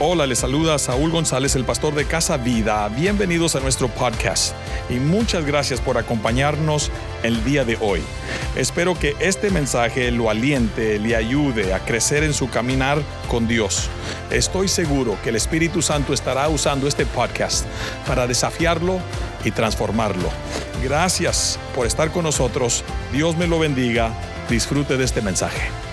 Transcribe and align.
Hola, 0.00 0.26
les 0.26 0.40
saluda 0.40 0.76
Saúl 0.80 1.12
González, 1.12 1.54
el 1.54 1.64
pastor 1.64 1.94
de 1.94 2.04
Casa 2.04 2.36
Vida. 2.36 2.88
Bienvenidos 2.88 3.54
a 3.54 3.60
nuestro 3.60 3.86
podcast 3.86 4.52
y 4.90 4.94
muchas 4.94 5.46
gracias 5.46 5.80
por 5.80 5.98
acompañarnos 5.98 6.90
el 7.22 7.44
día 7.44 7.64
de 7.64 7.78
hoy. 7.80 8.02
Espero 8.56 8.98
que 8.98 9.14
este 9.20 9.50
mensaje 9.50 10.10
lo 10.10 10.30
aliente, 10.30 10.98
le 10.98 11.14
ayude 11.14 11.74
a 11.74 11.78
crecer 11.78 12.24
en 12.24 12.34
su 12.34 12.50
caminar 12.50 13.00
con 13.28 13.46
Dios. 13.46 13.88
Estoy 14.32 14.66
seguro 14.66 15.16
que 15.22 15.28
el 15.28 15.36
Espíritu 15.36 15.80
Santo 15.80 16.12
estará 16.12 16.48
usando 16.48 16.88
este 16.88 17.06
podcast 17.06 17.64
para 18.04 18.26
desafiarlo 18.26 18.98
y 19.44 19.52
transformarlo. 19.52 20.28
Gracias 20.82 21.56
por 21.72 21.86
estar 21.86 22.10
con 22.10 22.24
nosotros. 22.24 22.82
Dios 23.12 23.36
me 23.36 23.46
lo 23.46 23.60
bendiga. 23.60 24.12
Disfrute 24.50 24.96
de 24.96 25.04
este 25.04 25.22
mensaje. 25.22 25.83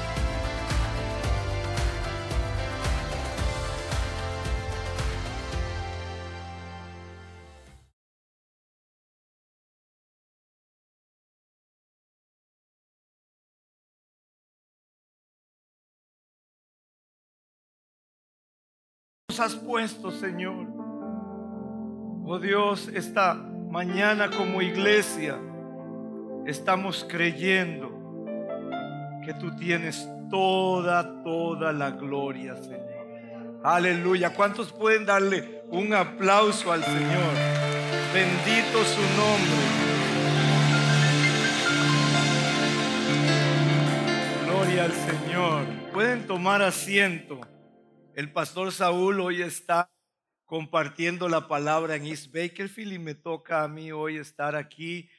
Has 19.42 19.56
puesto, 19.56 20.12
Señor. 20.12 20.68
Oh 22.26 22.38
Dios, 22.40 22.90
esta 22.94 23.34
mañana 23.34 24.30
como 24.30 24.62
iglesia 24.62 25.38
estamos 26.46 27.06
creyendo 27.10 27.90
que 29.26 29.34
tú 29.34 29.56
tienes 29.56 30.08
toda, 30.30 31.24
toda 31.24 31.74
la 31.74 31.92
gloria, 31.92 32.56
Señor. 32.56 33.62
Aleluya. 33.64 34.34
¿Cuántos 34.34 34.72
pueden 34.72 35.06
darle 35.06 35.64
un 35.70 35.94
aplauso 35.94 36.72
al 36.72 36.84
Señor? 36.84 37.34
Bendito 38.14 38.84
su 38.84 39.02
nombre. 39.18 39.62
Gloria 44.46 44.84
al 44.86 44.94
Señor. 44.94 45.66
Pueden 45.94 46.28
tomar 46.28 46.62
asiento. 46.62 47.42
El 48.22 48.32
pastor 48.32 48.72
Saúl 48.72 49.20
hoy 49.20 49.42
está 49.42 49.92
compartiendo 50.46 51.28
la 51.28 51.48
palabra 51.48 51.96
en 51.96 52.06
East 52.06 52.32
Bakerfield 52.32 52.94
y 52.94 53.00
me 53.00 53.16
toca 53.16 53.64
a 53.64 53.68
mí 53.68 53.92
hoy 53.92 54.18
estar 54.18 54.56
aquí. 54.56 55.10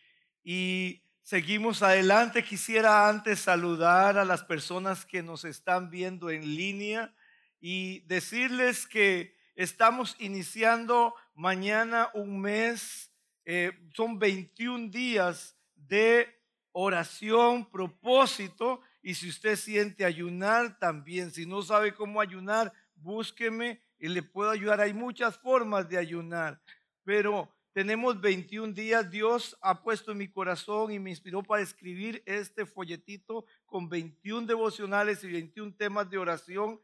Y 0.45 1.03
seguimos 1.21 1.83
adelante. 1.83 2.45
Quisiera 2.45 3.09
antes 3.09 3.41
saludar 3.41 4.19
a 4.19 4.25
las 4.25 4.45
personas 4.45 5.05
que 5.05 5.21
nos 5.21 5.45
están 5.45 5.91
viendo 5.91 6.31
en 6.31 6.55
línea 6.55 7.13
y 7.61 8.07
decirles 8.07 8.87
que 8.87 9.35
estamos 9.57 10.15
iniciando 10.21 11.13
mañana 11.35 12.09
un 12.15 12.41
mes, 12.41 13.13
eh, 13.45 13.73
son 13.97 14.21
21 14.21 14.91
días 14.91 15.57
de 15.75 16.29
oración, 16.71 17.69
propósito. 17.69 18.81
Y 19.03 19.17
si 19.17 19.29
usted 19.29 19.57
siente 19.57 20.05
ayunar 20.05 20.79
también, 20.79 21.33
si 21.33 21.47
no 21.47 21.63
sabe 21.63 21.95
cómo 21.95 22.21
ayunar, 22.21 22.73
búsqueme 23.03 23.83
y 23.99 24.09
le 24.09 24.23
puedo 24.23 24.51
ayudar. 24.51 24.81
Hay 24.81 24.95
muchas 24.95 25.37
formas 25.39 25.89
de 25.89 25.99
ayunar, 25.99 26.61
pero 27.05 27.53
tenemos 27.73 28.21
21 28.21 28.75
días. 28.75 29.11
Dios 29.11 29.57
ha 29.63 29.83
puesto 29.83 30.13
en 30.13 30.19
mi 30.19 30.29
corazón 30.29 30.93
y 30.93 30.99
me 30.99 31.11
inspiró 31.11 31.43
para 31.43 31.63
escribir 31.63 32.23
este 32.27 32.67
folletito 32.67 33.47
con 33.65 33.89
21 33.89 34.47
devocionales 34.47 35.25
y 35.25 35.33
21 35.33 35.75
temas 35.77 36.11
de 36.11 36.19
oración. 36.19 36.81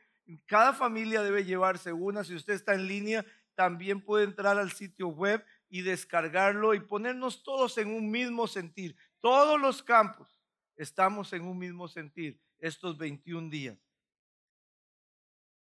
Cada 0.46 0.72
familia 0.72 1.22
debe 1.22 1.44
llevarse 1.44 1.92
una. 1.92 2.24
Si 2.24 2.34
usted 2.34 2.54
está 2.54 2.74
en 2.74 2.86
línea, 2.86 3.24
también 3.54 4.00
puede 4.00 4.24
entrar 4.24 4.56
al 4.56 4.72
sitio 4.72 5.08
web 5.08 5.44
y 5.68 5.82
descargarlo 5.82 6.74
y 6.74 6.80
ponernos 6.80 7.42
todos 7.42 7.76
en 7.78 7.88
un 7.88 8.10
mismo 8.10 8.46
sentir. 8.46 8.96
Todos 9.20 9.60
los 9.60 9.82
campos 9.82 10.38
estamos 10.76 11.32
en 11.32 11.42
un 11.42 11.58
mismo 11.58 11.88
sentir 11.88 12.40
estos 12.58 12.96
21 12.96 13.50
días. 13.50 13.87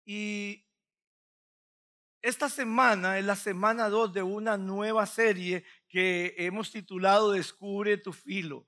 Y 0.09 0.65
esta 2.21 2.47
semana 2.47 3.19
es 3.19 3.25
la 3.25 3.35
semana 3.35 3.89
2 3.89 4.13
de 4.13 4.23
una 4.23 4.55
nueva 4.55 5.05
serie 5.05 5.65
que 5.89 6.33
hemos 6.37 6.71
titulado 6.71 7.33
Descubre 7.33 7.97
tu 7.97 8.13
filo. 8.13 8.65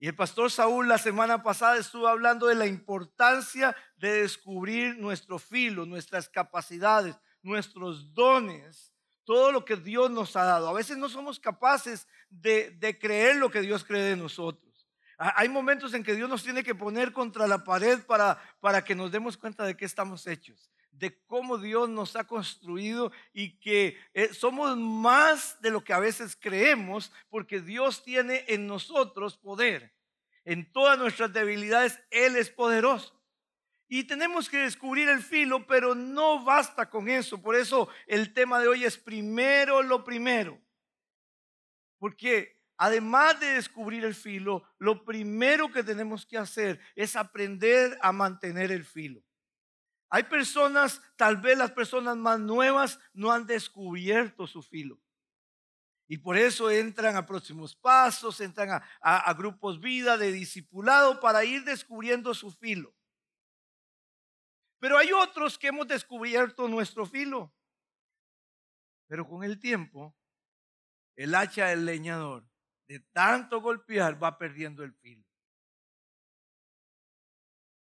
Y 0.00 0.08
el 0.08 0.16
pastor 0.16 0.50
Saúl 0.50 0.88
la 0.88 0.98
semana 0.98 1.44
pasada 1.44 1.78
estuvo 1.78 2.08
hablando 2.08 2.48
de 2.48 2.56
la 2.56 2.66
importancia 2.66 3.76
de 3.96 4.22
descubrir 4.22 4.98
nuestro 4.98 5.38
filo, 5.38 5.86
nuestras 5.86 6.28
capacidades, 6.28 7.16
nuestros 7.40 8.12
dones, 8.12 8.92
todo 9.22 9.52
lo 9.52 9.64
que 9.64 9.76
Dios 9.76 10.10
nos 10.10 10.34
ha 10.34 10.42
dado. 10.42 10.68
A 10.68 10.72
veces 10.72 10.96
no 10.96 11.08
somos 11.08 11.38
capaces 11.38 12.08
de, 12.28 12.72
de 12.72 12.98
creer 12.98 13.36
lo 13.36 13.52
que 13.52 13.60
Dios 13.60 13.84
cree 13.84 14.02
de 14.02 14.16
nosotros. 14.16 14.67
Hay 15.18 15.48
momentos 15.48 15.94
en 15.94 16.04
que 16.04 16.14
Dios 16.14 16.30
nos 16.30 16.44
tiene 16.44 16.62
que 16.62 16.76
poner 16.76 17.12
contra 17.12 17.48
la 17.48 17.64
pared 17.64 17.98
para, 18.06 18.40
para 18.60 18.84
que 18.84 18.94
nos 18.94 19.10
demos 19.10 19.36
cuenta 19.36 19.64
de 19.64 19.76
qué 19.76 19.84
estamos 19.84 20.24
hechos, 20.28 20.70
de 20.92 21.20
cómo 21.26 21.58
Dios 21.58 21.88
nos 21.88 22.14
ha 22.14 22.22
construido 22.22 23.10
y 23.32 23.58
que 23.58 23.98
eh, 24.14 24.32
somos 24.32 24.76
más 24.76 25.60
de 25.60 25.72
lo 25.72 25.82
que 25.82 25.92
a 25.92 25.98
veces 25.98 26.36
creemos 26.40 27.12
porque 27.30 27.60
Dios 27.60 28.04
tiene 28.04 28.44
en 28.46 28.68
nosotros 28.68 29.36
poder. 29.36 29.92
En 30.44 30.70
todas 30.70 30.96
nuestras 30.96 31.32
debilidades 31.32 32.00
Él 32.10 32.36
es 32.36 32.48
poderoso. 32.48 33.20
Y 33.88 34.04
tenemos 34.04 34.48
que 34.48 34.58
descubrir 34.58 35.08
el 35.08 35.22
filo, 35.22 35.66
pero 35.66 35.96
no 35.96 36.44
basta 36.44 36.88
con 36.88 37.08
eso. 37.08 37.42
Por 37.42 37.56
eso 37.56 37.88
el 38.06 38.32
tema 38.34 38.60
de 38.60 38.68
hoy 38.68 38.84
es 38.84 38.96
primero 38.96 39.82
lo 39.82 40.04
primero. 40.04 40.60
Porque 41.98 42.57
además 42.78 43.38
de 43.40 43.46
descubrir 43.54 44.04
el 44.04 44.14
filo, 44.14 44.62
lo 44.78 45.04
primero 45.04 45.70
que 45.70 45.82
tenemos 45.82 46.24
que 46.24 46.38
hacer 46.38 46.80
es 46.94 47.16
aprender 47.16 47.98
a 48.00 48.12
mantener 48.12 48.70
el 48.70 48.84
filo. 48.84 49.22
Hay 50.10 50.22
personas, 50.22 51.02
tal 51.16 51.36
vez 51.36 51.58
las 51.58 51.72
personas 51.72 52.16
más 52.16 52.40
nuevas 52.40 52.98
no 53.12 53.30
han 53.32 53.46
descubierto 53.46 54.46
su 54.46 54.62
filo. 54.62 54.98
Y 56.06 56.16
por 56.16 56.38
eso 56.38 56.70
entran 56.70 57.16
a 57.16 57.26
próximos 57.26 57.76
pasos, 57.76 58.40
entran 58.40 58.82
a, 59.02 59.34
grupos 59.34 59.78
vida 59.78 60.16
de 60.16 60.32
discipulado 60.32 61.20
para 61.20 61.44
ir 61.44 61.64
descubriendo 61.64 62.32
su 62.32 62.50
filo. 62.50 62.94
Pero 64.78 64.96
hay 64.96 65.12
otros 65.12 65.58
que 65.58 65.66
hemos 65.66 65.86
descubierto 65.86 66.68
nuestro 66.68 67.04
filo. 67.04 67.52
Pero 69.08 69.28
con 69.28 69.42
el 69.44 69.58
tiempo, 69.58 70.16
el 71.16 71.34
hacha 71.34 71.66
del 71.66 71.84
leñador 71.84 72.48
de 72.88 73.00
tanto 73.12 73.60
golpear 73.60 74.20
va 74.20 74.38
perdiendo 74.38 74.82
el 74.82 74.94
filo. 74.94 75.24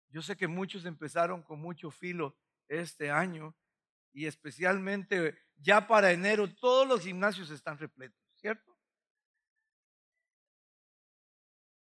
Yo 0.09 0.21
sé 0.23 0.35
que 0.35 0.47
muchos 0.47 0.85
empezaron 0.85 1.43
con 1.43 1.59
mucho 1.59 1.91
filo 1.91 2.35
este 2.67 3.11
año 3.11 3.55
y 4.11 4.25
especialmente 4.25 5.37
ya 5.57 5.87
para 5.87 6.11
enero 6.11 6.51
todos 6.55 6.87
los 6.87 7.01
gimnasios 7.01 7.51
están 7.51 7.77
repletos, 7.77 8.19
¿cierto? 8.33 8.75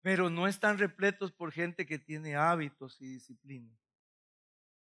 Pero 0.03 0.29
no 0.29 0.49
están 0.49 0.79
repletos 0.79 1.31
por 1.31 1.53
gente 1.53 1.87
que 1.87 1.99
tiene 1.99 2.35
hábitos 2.35 3.01
y 3.01 3.07
disciplina, 3.07 3.79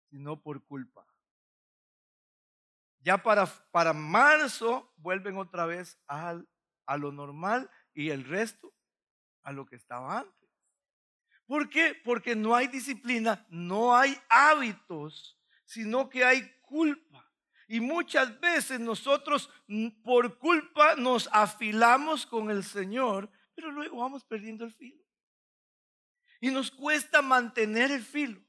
sino 0.09 0.41
por 0.41 0.63
culpa. 0.65 1.05
Ya 2.99 3.21
para, 3.21 3.45
para 3.71 3.91
marzo 3.91 4.93
vuelven 4.95 5.37
otra 5.37 5.65
vez 5.65 5.99
al, 6.07 6.47
a 6.85 6.97
lo 6.97 7.11
normal 7.11 7.69
y 7.95 8.09
el 8.11 8.25
resto 8.25 8.71
a 9.41 9.51
lo 9.51 9.65
que 9.65 9.77
estaba 9.77 10.19
antes. 10.19 10.49
¿Por 11.47 11.69
qué? 11.69 11.99
Porque 12.03 12.35
no 12.35 12.55
hay 12.55 12.67
disciplina, 12.67 13.45
no 13.49 13.95
hay 13.95 14.15
hábitos, 14.29 15.39
sino 15.63 16.09
que 16.09 16.23
hay 16.23 16.51
culpa. 16.61 17.31
Y 17.67 17.79
muchas 17.79 18.39
veces 18.39 18.79
nosotros 18.79 19.49
por 20.03 20.37
culpa 20.37 20.95
nos 20.95 21.29
afilamos 21.31 22.25
con 22.25 22.51
el 22.51 22.63
Señor, 22.63 23.29
pero 23.55 23.71
luego 23.71 23.97
vamos 23.97 24.23
perdiendo 24.23 24.65
el 24.65 24.73
filo. 24.73 25.03
Y 26.41 26.51
nos 26.51 26.69
cuesta 26.69 27.21
mantener 27.21 27.91
el 27.91 28.03
filo. 28.03 28.39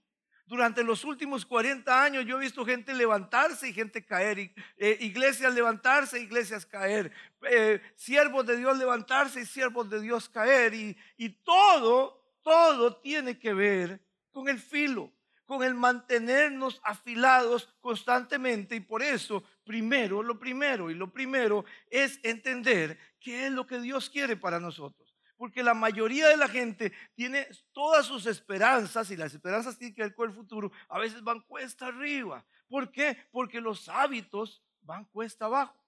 Durante 0.47 0.85
los 0.85 1.03
últimos 1.05 1.45
40 1.45 2.05
años 2.05 2.25
yo 2.25 2.37
he 2.37 2.41
visto 2.41 2.65
gente 2.65 2.95
levantarse 2.95 3.69
y 3.69 3.73
gente 3.73 4.05
caer, 4.05 4.55
eh, 4.77 4.97
iglesias 5.01 5.53
levantarse, 5.53 6.21
iglesias 6.21 6.65
caer, 6.65 7.11
eh, 7.51 7.81
siervos 7.97 8.47
de 8.47 8.57
Dios 8.57 8.79
levantarse 8.79 9.41
y 9.41 9.47
siervos 9.47 9.91
de 9.91 10.01
Dios 10.01 10.29
caer. 10.29 10.73
Y, 10.73 10.97
y 11.17 11.31
todo, 11.31 12.39
todo 12.43 12.97
tiene 12.99 13.41
que 13.41 13.53
ver 13.55 14.01
con 14.31 14.49
el 14.49 14.61
filo, 14.61 15.13
con 15.47 15.65
el 15.65 15.75
mantenernos 15.75 16.81
afilados 16.85 17.75
constantemente. 17.81 18.77
Y 18.77 18.81
por 18.81 19.03
eso, 19.03 19.43
primero, 19.65 20.23
lo 20.23 20.39
primero, 20.39 20.93
y 20.93 20.95
lo 20.95 21.13
primero 21.13 21.65
es 21.91 22.21
entender 22.23 22.97
qué 23.19 23.47
es 23.47 23.53
lo 23.53 23.67
que 23.67 23.81
Dios 23.81 24.09
quiere 24.09 24.37
para 24.37 24.61
nosotros. 24.61 25.16
Porque 25.37 25.63
la 25.63 25.75
mayoría 25.75 26.29
de 26.29 26.37
la 26.37 26.49
gente 26.49 26.93
tiene 27.15 27.47
todas 27.73 28.07
sus 28.07 28.27
esperanzas, 28.27 29.11
y 29.11 29.17
las 29.17 29.35
esperanzas 29.35 29.77
tienen 29.77 29.95
que 29.95 30.03
ver 30.03 30.15
con 30.15 30.31
el 30.31 30.35
futuro, 30.35 30.73
a 30.89 30.99
veces 30.99 31.23
van 31.23 31.41
cuesta 31.41 31.89
arriba. 31.89 32.45
¿Por 32.69 32.91
qué? 32.91 33.17
Porque 33.31 33.61
los 33.61 33.89
hábitos 33.89 34.63
van 34.81 35.05
cuesta 35.05 35.45
abajo. 35.45 35.79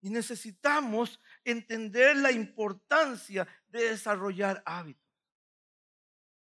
Y 0.00 0.10
necesitamos 0.10 1.20
entender 1.44 2.16
la 2.16 2.32
importancia 2.32 3.46
de 3.68 3.90
desarrollar 3.90 4.62
hábitos. 4.66 5.02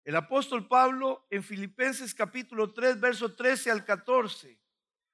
El 0.04 0.18
apóstol 0.18 0.68
Pablo 0.68 1.26
en 1.30 1.42
Filipenses 1.42 2.14
capítulo 2.14 2.74
3, 2.74 3.00
verso 3.00 3.34
13 3.34 3.72
al 3.72 3.86
14, 3.86 4.60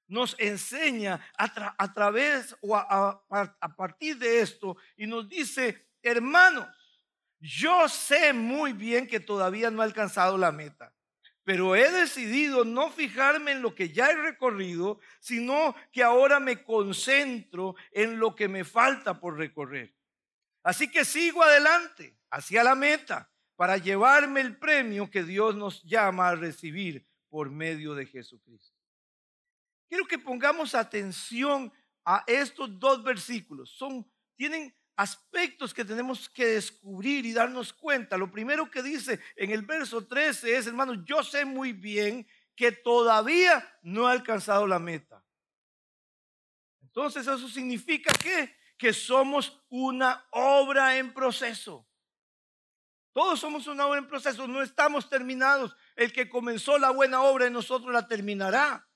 nos 0.08 0.36
enseña 0.38 1.26
a, 1.38 1.94
través 1.94 2.58
o 2.60 2.76
a, 2.76 3.24
a 3.30 3.76
partir 3.78 4.18
de 4.18 4.42
esto 4.42 4.76
y 4.98 5.08
nos 5.08 5.30
dice, 5.30 5.91
hermanos, 6.02 6.68
yo 7.40 7.88
sé 7.90 8.34
muy 8.34 8.74
bien 8.74 9.08
que 9.08 9.20
todavía 9.20 9.72
no 9.72 9.82
he 9.82 9.86
alcanzado 9.86 10.38
la 10.38 10.52
meta 10.52 10.94
pero 11.44 11.76
he 11.76 11.92
decidido 11.92 12.64
no 12.64 12.92
fijarme 12.92 13.52
en 13.52 13.62
lo 13.62 13.74
que 13.74 13.90
ya 13.90 14.10
he 14.10 14.16
recorrido, 14.16 15.00
sino 15.20 15.76
que 15.92 16.04
ahora 16.04 16.40
me 16.40 16.64
concentro 16.64 17.76
en 17.92 18.20
lo 18.20 18.36
que 18.36 18.48
me 18.48 18.64
falta 18.64 19.20
por 19.20 19.38
recorrer. 19.38 19.96
Así 20.64 20.90
que 20.90 21.04
sigo 21.04 21.42
adelante, 21.42 22.18
hacia 22.30 22.64
la 22.64 22.76
meta, 22.76 23.32
para 23.56 23.78
llevarme 23.78 24.42
el 24.42 24.58
premio 24.58 25.10
que 25.10 25.24
Dios 25.24 25.56
nos 25.56 25.84
llama 25.84 26.30
a 26.30 26.36
recibir 26.36 27.08
por 27.30 27.50
medio 27.50 27.96
de 27.96 28.06
Jesucristo. 28.06 28.78
Quiero 29.90 30.06
que 30.06 30.20
pongamos 30.20 30.76
atención 30.76 31.74
a 32.06 32.24
estos 32.28 32.80
dos 32.80 33.04
versículos. 33.04 33.72
Son, 33.72 34.10
tienen 34.36 34.74
aspectos 34.96 35.74
que 35.74 35.86
tenemos 35.86 36.30
que 36.30 36.46
descubrir 36.46 37.26
y 37.26 37.34
darnos 37.34 37.74
cuenta. 37.74 38.18
Lo 38.18 38.32
primero 38.32 38.70
que 38.70 38.84
dice 38.84 39.20
en 39.36 39.52
el 39.52 39.64
verso 39.64 40.06
13 40.06 40.58
es, 40.58 40.68
hermanos, 40.68 41.00
yo 41.06 41.24
sé 41.24 41.46
muy 41.46 41.74
bien 41.74 42.28
que 42.56 42.72
todavía 42.72 43.68
no 43.82 44.08
he 44.08 44.12
alcanzado 44.12 44.68
la 44.68 44.80
meta. 44.80 45.24
Entonces 46.82 47.26
eso 47.26 47.48
significa 47.48 48.14
que, 48.14 48.56
que 48.78 48.94
somos 48.94 49.64
una 49.70 50.28
obra 50.32 50.98
en 50.98 51.14
proceso. 51.14 51.88
Todos 53.14 53.40
somos 53.40 53.68
una 53.68 53.88
obra 53.88 54.00
en 54.00 54.08
proceso, 54.08 54.48
no 54.48 54.62
estamos 54.62 55.10
terminados. 55.10 55.76
El 55.96 56.14
que 56.14 56.30
comenzó 56.30 56.78
la 56.78 56.92
buena 56.92 57.22
obra 57.22 57.48
en 57.48 57.54
nosotros 57.54 57.92
la 57.92 58.08
terminará, 58.08 58.88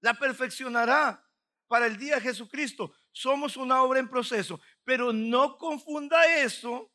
la 0.00 0.14
perfeccionará 0.14 1.24
para 1.72 1.86
el 1.86 1.96
día 1.96 2.16
de 2.16 2.20
Jesucristo. 2.20 2.92
Somos 3.12 3.56
una 3.56 3.82
obra 3.82 3.98
en 3.98 4.06
proceso. 4.06 4.60
Pero 4.84 5.10
no 5.10 5.56
confunda 5.56 6.22
eso 6.42 6.92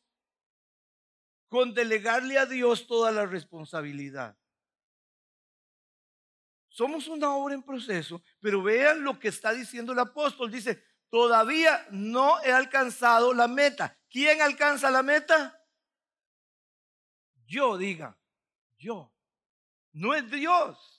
con 1.48 1.74
delegarle 1.74 2.38
a 2.38 2.46
Dios 2.46 2.86
toda 2.86 3.10
la 3.10 3.26
responsabilidad. 3.26 4.38
Somos 6.68 7.08
una 7.08 7.34
obra 7.34 7.56
en 7.56 7.64
proceso, 7.64 8.22
pero 8.38 8.62
vean 8.62 9.02
lo 9.02 9.18
que 9.18 9.26
está 9.26 9.52
diciendo 9.52 9.90
el 9.90 9.98
apóstol. 9.98 10.48
Dice, 10.48 10.80
todavía 11.10 11.84
no 11.90 12.40
he 12.44 12.52
alcanzado 12.52 13.34
la 13.34 13.48
meta. 13.48 13.98
¿Quién 14.08 14.40
alcanza 14.40 14.92
la 14.92 15.02
meta? 15.02 15.60
Yo, 17.46 17.76
diga, 17.76 18.16
yo. 18.78 19.12
No 19.90 20.14
es 20.14 20.30
Dios. 20.30 20.97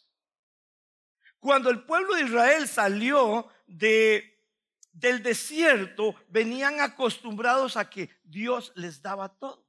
Cuando 1.40 1.70
el 1.70 1.84
pueblo 1.84 2.16
de 2.16 2.24
Israel 2.24 2.68
salió 2.68 3.48
de 3.68 4.40
del 5.00 5.24
desierto 5.24 6.16
venían 6.28 6.82
acostumbrados 6.82 7.78
a 7.78 7.90
que 7.90 8.10
Dios 8.24 8.72
les 8.76 9.02
daba 9.02 9.30
todo. 9.30 9.66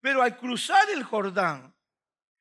Pero 0.00 0.22
al 0.22 0.36
cruzar 0.36 0.88
el 0.90 1.02
Jordán, 1.02 1.74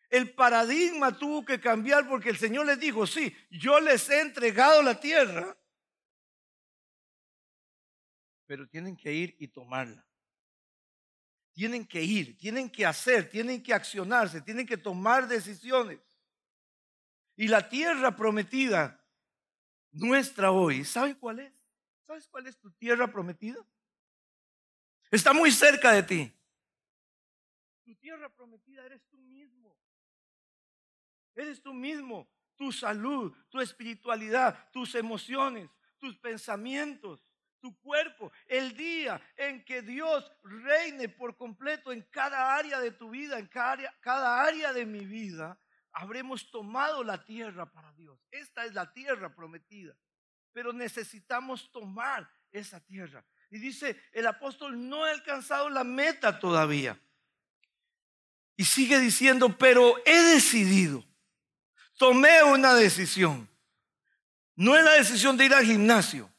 el 0.10 0.34
paradigma 0.34 1.18
tuvo 1.18 1.46
que 1.46 1.60
cambiar 1.60 2.08
porque 2.08 2.30
el 2.30 2.38
Señor 2.38 2.66
les 2.66 2.80
dijo, 2.80 3.06
sí, 3.06 3.36
yo 3.50 3.80
les 3.80 4.10
he 4.10 4.22
entregado 4.22 4.82
la 4.82 5.00
tierra, 5.00 5.56
pero 8.46 8.68
tienen 8.68 8.98
que 8.98 9.14
ir 9.14 9.36
y 9.40 9.48
tomarla. 9.48 10.06
Tienen 11.54 11.86
que 11.86 12.02
ir, 12.02 12.38
tienen 12.38 12.70
que 12.70 12.86
hacer, 12.86 13.30
tienen 13.30 13.62
que 13.62 13.74
accionarse, 13.74 14.42
tienen 14.42 14.66
que 14.66 14.78
tomar 14.78 15.28
decisiones. 15.28 16.00
Y 17.40 17.48
la 17.48 17.70
tierra 17.70 18.18
prometida, 18.18 19.02
nuestra 19.92 20.52
hoy, 20.52 20.84
¿saben 20.84 21.16
cuál 21.16 21.40
es? 21.40 21.54
¿Sabes 22.06 22.28
cuál 22.28 22.48
es 22.48 22.60
tu 22.60 22.70
tierra 22.72 23.10
prometida? 23.10 23.66
Está 25.10 25.32
muy 25.32 25.50
cerca 25.50 25.94
de 25.94 26.04
ti. 26.04 26.34
Tu 27.86 27.96
tierra 27.96 28.28
prometida 28.28 28.86
eres 28.86 29.08
tú 29.08 29.18
mismo. 29.20 29.74
Eres 31.34 31.64
tú 31.64 31.74
mismo. 31.74 32.30
Tu 32.58 32.74
salud, 32.74 33.34
tu 33.48 33.62
espiritualidad, 33.62 34.70
tus 34.74 34.94
emociones, 34.96 35.70
tus 35.98 36.18
pensamientos, 36.18 37.26
tu 37.62 37.74
cuerpo. 37.80 38.34
El 38.48 38.76
día 38.76 39.22
en 39.38 39.64
que 39.64 39.82
Dios 39.82 40.30
reine 40.44 41.08
por 41.08 41.38
completo 41.38 41.94
en 41.94 42.02
cada 42.12 42.54
área 42.58 42.82
de 42.82 42.92
tu 42.92 43.12
vida, 43.12 43.40
en 43.40 43.48
cada 43.48 43.72
área, 43.72 43.98
cada 44.02 44.44
área 44.44 44.74
de 44.74 44.86
mi 44.86 45.06
vida, 45.06 45.58
habremos 45.94 46.50
tomado 46.52 47.04
la 47.04 47.24
tierra 47.24 47.72
para 47.72 47.92
Dios. 47.94 48.20
Esta 48.32 48.66
es 48.66 48.74
la 48.74 48.92
tierra 48.94 49.34
prometida 49.36 49.96
pero 50.52 50.74
necesitamos 50.74 51.72
tomar 51.72 52.30
esa 52.52 52.80
tierra. 52.80 53.26
Y 53.52 53.60
dice 53.60 54.00
el 54.12 54.28
apóstol, 54.28 54.90
no 54.90 55.08
he 55.08 55.12
alcanzado 55.12 55.70
la 55.70 55.84
meta 55.84 56.40
todavía. 56.40 57.00
Y 58.56 58.66
sigue 58.66 59.00
diciendo, 59.00 59.58
pero 59.58 59.96
he 60.06 60.20
decidido, 60.34 61.06
tomé 61.98 62.44
una 62.44 62.74
decisión. 62.74 63.50
No 64.56 64.78
es 64.78 64.84
la 64.84 64.92
decisión 64.92 65.38
de 65.38 65.46
ir 65.46 65.54
al 65.54 65.66
gimnasio, 65.66 66.30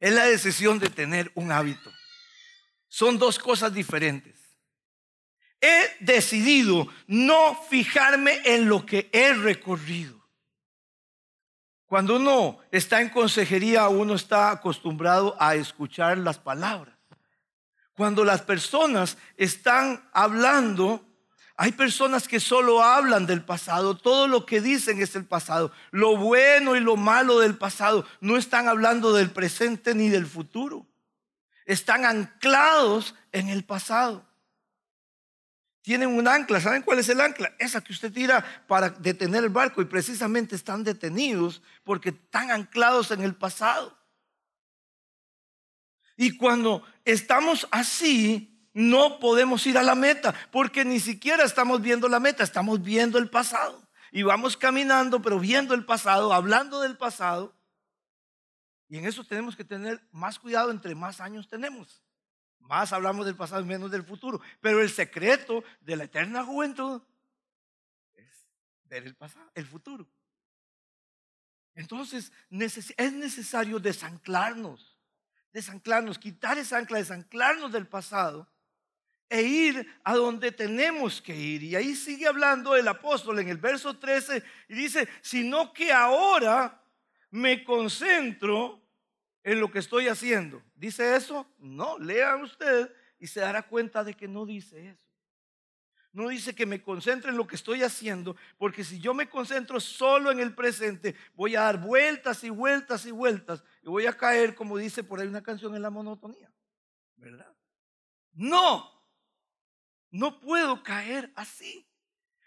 es 0.00 0.12
la 0.12 0.24
decisión 0.24 0.78
de 0.78 0.88
tener 0.88 1.30
un 1.34 1.52
hábito. 1.52 1.92
Son 2.88 3.18
dos 3.18 3.38
cosas 3.38 3.74
diferentes. 3.74 4.33
He 5.66 5.96
decidido 6.04 6.88
no 7.06 7.58
fijarme 7.70 8.38
en 8.44 8.68
lo 8.68 8.84
que 8.84 9.08
he 9.14 9.32
recorrido. 9.32 10.22
Cuando 11.86 12.16
uno 12.16 12.58
está 12.70 13.00
en 13.00 13.08
consejería, 13.08 13.88
uno 13.88 14.14
está 14.14 14.50
acostumbrado 14.50 15.34
a 15.40 15.54
escuchar 15.54 16.18
las 16.18 16.36
palabras. 16.36 16.94
Cuando 17.96 18.24
las 18.24 18.42
personas 18.42 19.16
están 19.38 20.06
hablando, 20.12 21.02
hay 21.56 21.72
personas 21.72 22.28
que 22.28 22.40
solo 22.40 22.82
hablan 22.82 23.24
del 23.24 23.42
pasado, 23.42 23.96
todo 23.96 24.28
lo 24.28 24.44
que 24.44 24.60
dicen 24.60 25.00
es 25.00 25.16
el 25.16 25.24
pasado, 25.24 25.72
lo 25.92 26.18
bueno 26.18 26.76
y 26.76 26.80
lo 26.80 26.96
malo 26.96 27.38
del 27.38 27.56
pasado, 27.56 28.04
no 28.20 28.36
están 28.36 28.68
hablando 28.68 29.14
del 29.14 29.30
presente 29.30 29.94
ni 29.94 30.10
del 30.10 30.26
futuro, 30.26 30.86
están 31.64 32.04
anclados 32.04 33.14
en 33.32 33.48
el 33.48 33.64
pasado 33.64 34.26
tienen 35.84 36.08
un 36.08 36.26
ancla. 36.26 36.62
¿Saben 36.62 36.80
cuál 36.80 36.98
es 36.98 37.10
el 37.10 37.20
ancla? 37.20 37.52
Esa 37.58 37.82
que 37.82 37.92
usted 37.92 38.10
tira 38.10 38.42
para 38.66 38.88
detener 38.88 39.44
el 39.44 39.50
barco 39.50 39.82
y 39.82 39.84
precisamente 39.84 40.56
están 40.56 40.82
detenidos 40.82 41.60
porque 41.84 42.08
están 42.08 42.50
anclados 42.50 43.10
en 43.10 43.20
el 43.20 43.34
pasado. 43.34 43.94
Y 46.16 46.38
cuando 46.38 46.82
estamos 47.04 47.68
así, 47.70 48.66
no 48.72 49.18
podemos 49.18 49.66
ir 49.66 49.76
a 49.76 49.82
la 49.82 49.94
meta 49.94 50.34
porque 50.50 50.86
ni 50.86 51.00
siquiera 51.00 51.44
estamos 51.44 51.82
viendo 51.82 52.08
la 52.08 52.18
meta, 52.18 52.42
estamos 52.42 52.82
viendo 52.82 53.18
el 53.18 53.28
pasado. 53.28 53.86
Y 54.10 54.22
vamos 54.22 54.56
caminando, 54.56 55.20
pero 55.20 55.38
viendo 55.38 55.74
el 55.74 55.84
pasado, 55.84 56.32
hablando 56.32 56.80
del 56.80 56.96
pasado. 56.96 57.54
Y 58.88 58.96
en 58.96 59.04
eso 59.04 59.22
tenemos 59.22 59.54
que 59.54 59.64
tener 59.64 60.00
más 60.12 60.38
cuidado 60.38 60.70
entre 60.70 60.94
más 60.94 61.20
años 61.20 61.46
tenemos. 61.46 62.03
Más 62.64 62.92
hablamos 62.92 63.26
del 63.26 63.36
pasado 63.36 63.62
y 63.62 63.66
menos 63.66 63.90
del 63.90 64.04
futuro. 64.04 64.40
Pero 64.60 64.80
el 64.80 64.90
secreto 64.90 65.62
de 65.80 65.96
la 65.96 66.04
eterna 66.04 66.44
juventud 66.44 67.02
es 68.14 68.48
ver 68.84 69.04
el 69.04 69.14
pasado, 69.14 69.50
el 69.54 69.66
futuro. 69.66 70.06
Entonces 71.74 72.32
es 72.96 73.12
necesario 73.12 73.78
desanclarnos, 73.80 74.96
desanclarnos, 75.52 76.18
quitar 76.18 76.56
esa 76.56 76.78
ancla, 76.78 76.98
desanclarnos 76.98 77.72
del 77.72 77.86
pasado 77.86 78.48
e 79.28 79.42
ir 79.42 80.00
a 80.04 80.14
donde 80.14 80.52
tenemos 80.52 81.20
que 81.20 81.34
ir. 81.34 81.64
Y 81.64 81.74
ahí 81.74 81.96
sigue 81.96 82.28
hablando 82.28 82.76
el 82.76 82.86
apóstol 82.86 83.40
en 83.40 83.48
el 83.48 83.58
verso 83.58 83.98
13 83.98 84.42
y 84.68 84.74
dice, 84.74 85.08
sino 85.20 85.72
que 85.72 85.92
ahora 85.92 86.80
me 87.30 87.64
concentro 87.64 88.83
en 89.44 89.60
lo 89.60 89.70
que 89.70 89.78
estoy 89.78 90.08
haciendo. 90.08 90.62
¿Dice 90.74 91.14
eso? 91.14 91.46
No, 91.58 91.98
lea 91.98 92.36
usted 92.36 92.90
y 93.18 93.26
se 93.26 93.40
dará 93.40 93.62
cuenta 93.62 94.02
de 94.02 94.14
que 94.14 94.26
no 94.26 94.44
dice 94.44 94.88
eso. 94.88 95.04
No 96.12 96.28
dice 96.28 96.54
que 96.54 96.64
me 96.64 96.80
concentre 96.80 97.30
en 97.30 97.36
lo 97.36 97.46
que 97.46 97.56
estoy 97.56 97.82
haciendo, 97.82 98.36
porque 98.56 98.84
si 98.84 99.00
yo 99.00 99.14
me 99.14 99.28
concentro 99.28 99.80
solo 99.80 100.30
en 100.30 100.38
el 100.38 100.54
presente, 100.54 101.16
voy 101.34 101.56
a 101.56 101.62
dar 101.62 101.78
vueltas 101.80 102.44
y 102.44 102.50
vueltas 102.50 103.04
y 103.04 103.10
vueltas 103.10 103.64
y 103.82 103.88
voy 103.88 104.06
a 104.06 104.16
caer, 104.16 104.54
como 104.54 104.78
dice 104.78 105.02
por 105.02 105.20
ahí 105.20 105.26
una 105.26 105.42
canción, 105.42 105.74
en 105.74 105.82
la 105.82 105.90
monotonía. 105.90 106.52
¿Verdad? 107.16 107.52
No, 108.32 109.04
no 110.10 110.40
puedo 110.40 110.84
caer 110.84 111.32
así. 111.34 111.84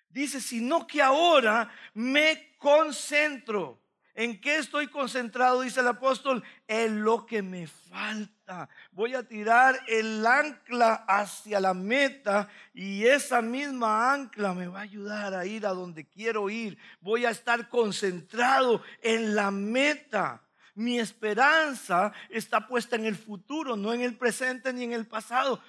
Dice, 0.07 0.39
sino 0.39 0.87
que 0.87 1.01
ahora 1.01 1.69
me 1.93 2.55
concentro. 2.57 3.83
¿En 4.17 4.41
qué 4.41 4.57
estoy 4.57 4.87
concentrado? 4.87 5.61
Dice 5.61 5.81
el 5.81 5.87
apóstol, 5.87 6.43
en 6.67 7.03
lo 7.03 7.27
que 7.27 7.43
me 7.43 7.67
falta. 7.67 8.67
Voy 8.91 9.13
a 9.13 9.21
tirar 9.21 9.79
el 9.87 10.25
ancla 10.25 11.05
hacia 11.07 11.59
la 11.59 11.75
meta 11.75 12.49
y 12.73 13.05
esa 13.05 13.43
misma 13.43 14.11
ancla 14.11 14.55
me 14.55 14.67
va 14.67 14.79
a 14.79 14.81
ayudar 14.81 15.35
a 15.35 15.45
ir 15.45 15.67
a 15.67 15.69
donde 15.69 16.07
quiero 16.07 16.49
ir. 16.49 16.79
Voy 16.99 17.25
a 17.25 17.29
estar 17.29 17.69
concentrado 17.69 18.81
en 19.03 19.35
la 19.35 19.51
meta. 19.51 20.41
Mi 20.73 20.97
esperanza 20.97 22.11
está 22.29 22.67
puesta 22.67 22.95
en 22.95 23.05
el 23.05 23.17
futuro, 23.17 23.75
no 23.75 23.93
en 23.93 24.01
el 24.01 24.17
presente 24.17 24.73
ni 24.73 24.83
en 24.83 24.93
el 24.93 25.05
pasado, 25.05 25.61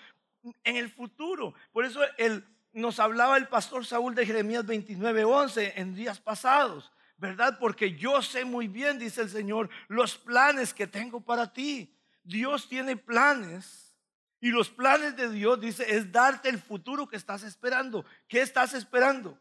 en 0.64 0.76
el 0.76 0.90
futuro. 0.90 1.52
Por 1.70 1.84
eso 1.84 2.00
el 2.16 2.46
nos 2.72 3.00
hablaba 3.00 3.36
el 3.36 3.48
pastor 3.48 3.84
Saúl 3.84 4.14
de 4.14 4.24
Jeremías 4.24 4.64
29, 4.64 5.24
11 5.24 5.74
en 5.76 5.94
días 5.94 6.20
pasados, 6.20 6.92
¿verdad? 7.18 7.58
Porque 7.58 7.96
yo 7.96 8.22
sé 8.22 8.44
muy 8.44 8.68
bien, 8.68 8.98
dice 8.98 9.22
el 9.22 9.30
Señor, 9.30 9.68
los 9.88 10.16
planes 10.16 10.72
que 10.72 10.86
tengo 10.86 11.20
para 11.20 11.52
ti. 11.52 11.94
Dios 12.24 12.68
tiene 12.68 12.96
planes 12.96 13.96
y 14.40 14.50
los 14.50 14.70
planes 14.70 15.16
de 15.16 15.30
Dios, 15.30 15.60
dice, 15.60 15.96
es 15.96 16.12
darte 16.12 16.48
el 16.48 16.58
futuro 16.58 17.08
que 17.08 17.16
estás 17.16 17.42
esperando. 17.42 18.04
¿Qué 18.28 18.40
estás 18.40 18.72
esperando? 18.72 19.38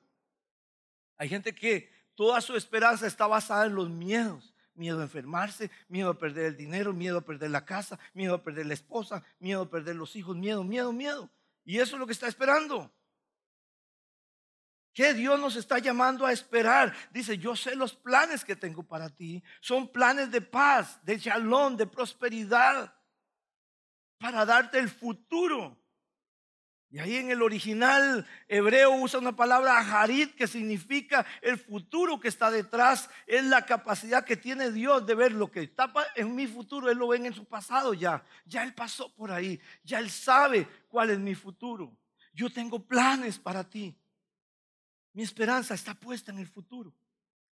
Hay 1.18 1.30
gente 1.30 1.54
que 1.54 1.92
toda 2.16 2.42
su 2.42 2.56
esperanza 2.56 3.06
está 3.06 3.28
basada 3.28 3.68
en 3.68 3.76
los 3.76 3.90
miedos. 3.90 4.54
Miedo 4.74 5.00
a 5.00 5.04
enfermarse, 5.04 5.72
miedo 5.88 6.10
a 6.10 6.18
perder 6.18 6.46
el 6.46 6.58
dinero, 6.58 6.94
miedo 6.94 7.18
a 7.18 7.26
perder 7.26 7.50
la 7.50 7.66
casa, 7.66 8.00
miedo 8.14 8.36
a 8.36 8.44
perder 8.44 8.68
la 8.68 8.76
esposa, 8.76 9.24
miedo 9.40 9.64
a 9.64 9.70
perder 9.70 9.96
los 9.96 10.16
hijos, 10.16 10.36
miedo, 10.36 10.64
miedo, 10.64 10.94
miedo. 10.94 11.30
Y 11.66 11.80
eso 11.80 11.96
es 11.96 12.00
lo 12.00 12.06
que 12.06 12.14
está 12.14 12.28
esperando. 12.28 12.92
¿Qué 14.98 15.14
Dios 15.14 15.40
nos 15.40 15.56
está 15.56 15.78
llamando 15.78 16.26
a 16.26 16.32
esperar? 16.32 16.92
Dice, 17.12 17.38
yo 17.38 17.56
sé 17.56 17.76
los 17.76 17.94
planes 17.94 18.44
que 18.44 18.56
tengo 18.56 18.82
para 18.82 19.12
ti. 19.12 19.44
Son 19.62 19.92
planes 19.92 20.32
de 20.32 20.42
paz, 20.42 21.00
de 21.04 21.20
shalom, 21.20 21.78
de 21.78 21.86
prosperidad, 21.86 22.92
para 24.18 24.44
darte 24.44 24.80
el 24.80 24.90
futuro. 24.90 25.80
Y 26.90 26.98
ahí 26.98 27.18
en 27.18 27.30
el 27.30 27.44
original 27.44 28.26
hebreo 28.48 28.96
usa 28.96 29.20
una 29.20 29.36
palabra 29.36 29.78
harit 29.78 30.34
que 30.34 30.48
significa 30.48 31.28
el 31.44 31.60
futuro 31.60 32.20
que 32.20 32.30
está 32.30 32.50
detrás. 32.50 33.08
Es 33.28 33.44
la 33.44 33.68
capacidad 33.68 34.26
que 34.26 34.36
tiene 34.36 34.72
Dios 34.72 35.06
de 35.06 35.14
ver 35.14 35.32
lo 35.32 35.52
que 35.52 35.62
está 35.62 35.94
en 36.16 36.34
mi 36.34 36.48
futuro. 36.48 36.90
Él 36.90 36.98
lo 36.98 37.10
ve 37.10 37.18
en 37.18 37.36
su 37.36 37.46
pasado 37.46 37.94
ya. 37.94 38.24
Ya 38.48 38.64
Él 38.64 38.74
pasó 38.74 39.14
por 39.14 39.32
ahí. 39.32 39.62
Ya 39.84 40.00
Él 40.00 40.10
sabe 40.10 40.68
cuál 40.88 41.12
es 41.12 41.20
mi 41.20 41.36
futuro. 41.36 41.96
Yo 42.34 42.50
tengo 42.50 42.80
planes 42.80 43.38
para 43.38 43.64
ti. 43.64 43.96
Mi 45.18 45.24
esperanza 45.24 45.74
está 45.74 45.96
puesta 45.96 46.32
en 46.32 46.38
el 46.38 46.46
futuro. 46.46 46.94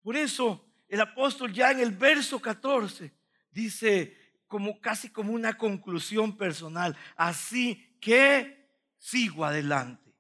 Por 0.02 0.16
eso 0.16 0.66
el 0.88 1.02
apóstol 1.02 1.52
ya 1.52 1.72
en 1.72 1.82
el 1.82 1.92
verso 1.92 2.40
14 2.40 3.14
dice 3.52 4.16
como 4.48 4.80
casi 4.80 5.10
como 5.10 5.34
una 5.34 5.58
conclusión 5.58 6.38
personal, 6.38 6.96
así 7.18 7.98
que 8.00 8.66
sigo 8.98 9.44
adelante 9.44 10.16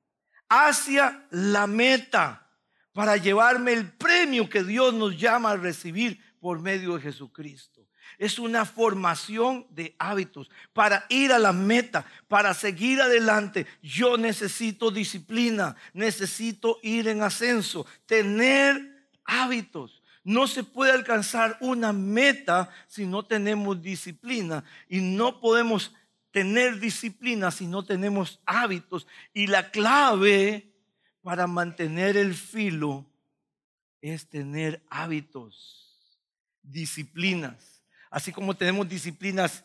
hacia 0.49 1.29
la 1.31 1.65
meta 1.65 2.45
para 2.91 3.15
llevarme 3.15 3.71
el 3.71 3.89
premio 3.89 4.49
que 4.49 4.61
Dios 4.61 4.93
nos 4.93 5.17
llama 5.17 5.51
a 5.51 5.55
recibir 5.55 6.21
por 6.41 6.59
medio 6.59 6.95
de 6.95 7.03
Jesucristo. 7.03 7.78
Es 8.17 8.39
una 8.39 8.65
formación 8.65 9.67
de 9.69 9.95
hábitos. 9.99 10.49
Para 10.73 11.05
ir 11.09 11.31
a 11.31 11.39
la 11.39 11.53
meta, 11.53 12.05
para 12.27 12.53
seguir 12.53 13.01
adelante, 13.01 13.67
yo 13.81 14.17
necesito 14.17 14.91
disciplina, 14.91 15.75
necesito 15.93 16.79
ir 16.81 17.07
en 17.07 17.21
ascenso, 17.21 17.85
tener 18.05 19.07
hábitos. 19.25 20.01
No 20.23 20.47
se 20.47 20.63
puede 20.63 20.91
alcanzar 20.91 21.57
una 21.61 21.93
meta 21.93 22.69
si 22.87 23.05
no 23.05 23.25
tenemos 23.25 23.81
disciplina 23.81 24.63
y 24.87 24.99
no 24.99 25.39
podemos 25.39 25.93
tener 26.31 26.79
disciplina 26.79 27.51
si 27.51 27.67
no 27.67 27.83
tenemos 27.83 28.39
hábitos. 28.45 29.07
Y 29.33 29.47
la 29.47 29.71
clave 29.71 30.71
para 31.21 31.47
mantener 31.47 32.17
el 32.17 32.33
filo 32.33 33.05
es 34.01 34.29
tener 34.29 34.81
hábitos, 34.89 36.09
disciplinas. 36.61 37.78
Así 38.09 38.31
como 38.31 38.55
tenemos 38.55 38.87
disciplinas 38.87 39.63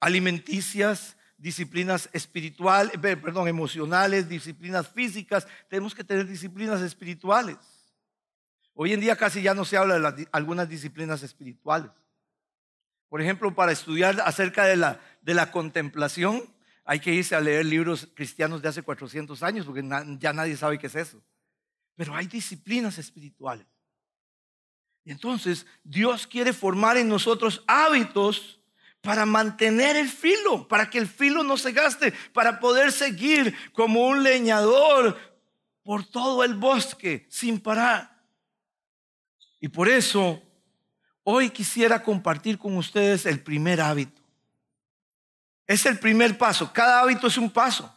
alimenticias, 0.00 1.16
disciplinas 1.36 2.08
espirituales, 2.12 2.92
perdón, 2.98 3.48
emocionales, 3.48 4.28
disciplinas 4.28 4.88
físicas, 4.88 5.46
tenemos 5.68 5.94
que 5.94 6.04
tener 6.04 6.26
disciplinas 6.26 6.80
espirituales. 6.80 7.56
Hoy 8.74 8.92
en 8.92 9.00
día 9.00 9.16
casi 9.16 9.42
ya 9.42 9.54
no 9.54 9.64
se 9.64 9.76
habla 9.76 10.12
de 10.12 10.28
algunas 10.32 10.68
disciplinas 10.68 11.22
espirituales. 11.22 11.90
Por 13.08 13.20
ejemplo, 13.20 13.54
para 13.54 13.72
estudiar 13.72 14.20
acerca 14.24 14.64
de 14.64 14.76
la, 14.76 15.00
de 15.22 15.34
la 15.34 15.52
contemplación, 15.52 16.42
hay 16.84 17.00
que 17.00 17.14
irse 17.14 17.34
a 17.34 17.40
leer 17.40 17.64
libros 17.64 18.08
cristianos 18.14 18.60
de 18.60 18.68
hace 18.68 18.82
400 18.82 19.42
años, 19.42 19.66
porque 19.66 19.82
ya 20.18 20.32
nadie 20.32 20.56
sabe 20.56 20.78
qué 20.78 20.88
es 20.88 20.96
eso. 20.96 21.22
Pero 21.94 22.14
hay 22.14 22.26
disciplinas 22.26 22.98
espirituales. 22.98 23.66
Entonces 25.04 25.66
Dios 25.82 26.26
quiere 26.26 26.52
formar 26.52 26.96
en 26.96 27.08
nosotros 27.08 27.62
hábitos 27.66 28.58
para 29.00 29.26
mantener 29.26 29.96
el 29.96 30.08
filo, 30.08 30.66
para 30.66 30.88
que 30.88 30.98
el 30.98 31.06
filo 31.06 31.42
no 31.42 31.58
se 31.58 31.72
gaste, 31.72 32.12
para 32.32 32.58
poder 32.58 32.90
seguir 32.90 33.54
como 33.74 34.06
un 34.06 34.22
leñador 34.22 35.18
por 35.82 36.06
todo 36.06 36.42
el 36.42 36.54
bosque 36.54 37.26
sin 37.28 37.60
parar. 37.60 38.18
Y 39.60 39.68
por 39.68 39.90
eso 39.90 40.42
hoy 41.22 41.50
quisiera 41.50 42.02
compartir 42.02 42.58
con 42.58 42.76
ustedes 42.78 43.26
el 43.26 43.40
primer 43.40 43.82
hábito. 43.82 44.22
Es 45.66 45.84
el 45.84 45.98
primer 45.98 46.36
paso. 46.38 46.72
Cada 46.72 47.00
hábito 47.00 47.26
es 47.26 47.36
un 47.36 47.50
paso. 47.50 47.94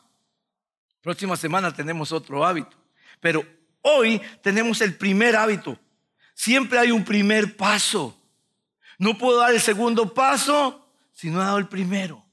Próxima 1.01 1.37
semana 1.37 1.73
tenemos 1.73 2.11
otro 2.11 2.45
hábito. 2.45 2.75
Pero 3.21 3.45
hoy 3.81 4.21
tenemos 4.41 4.81
el 4.81 4.95
primer 4.95 5.37
hábito 5.37 5.79
Siempre 6.37 6.77
hay 6.77 6.91
un 6.91 7.03
primer 7.03 7.57
paso. 7.57 8.15
No 8.99 9.17
puedo 9.17 9.39
dar 9.39 9.55
el 9.55 9.59
segundo 9.59 10.13
paso 10.13 10.87
si 11.11 11.31
no 11.31 11.41
he 11.41 11.43
dado 11.43 11.57
el 11.57 11.67
primero. 11.67 12.23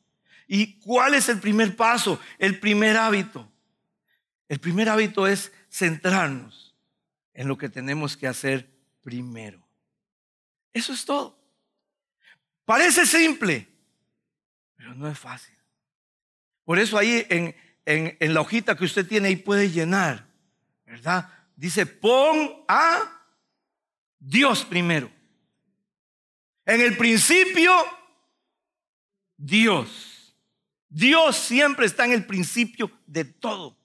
¿Y 0.47 0.79
cuál 0.81 1.15
es 1.15 1.31
el 1.31 1.41
primer 1.41 1.75
paso? 1.75 2.21
El 2.39 2.61
primer 2.61 2.99
hábito. 2.99 3.51
El 4.47 4.61
primer 4.61 4.91
hábito 4.91 5.27
es 5.27 5.53
centrarnos 5.71 6.77
en 7.33 7.49
lo 7.49 7.57
que 7.57 7.71
tenemos 7.71 8.15
que 8.15 8.27
hacer 8.27 8.71
primero. 9.01 9.67
Eso 10.75 10.93
es 10.93 11.07
todo. 11.07 11.43
Parece 12.67 13.07
simple, 13.07 13.67
pero 14.77 14.95
no 14.95 15.09
es 15.09 15.19
fácil. 15.19 15.57
Por 16.67 16.79
eso 16.79 16.99
ahí 16.99 17.27
en, 17.31 17.57
en 17.87 18.35
la 18.35 18.43
hojita 18.43 18.77
que 18.77 18.85
usted 18.85 19.09
tiene 19.09 19.29
ahí 19.29 19.37
puede 19.37 19.71
llenar, 19.71 20.27
¿verdad? 20.85 21.33
Dice, 21.57 21.87
pon 21.87 22.65
a 22.69 23.14
Dios 24.27 24.65
primero. 24.65 25.11
En 26.65 26.81
el 26.81 26.97
principio, 26.97 27.73
Dios. 29.37 30.35
Dios 30.89 31.37
siempre 31.37 31.87
está 31.87 32.07
en 32.07 32.13
el 32.13 32.25
principio 32.25 32.91
de 33.07 33.25
todo. 33.25 33.77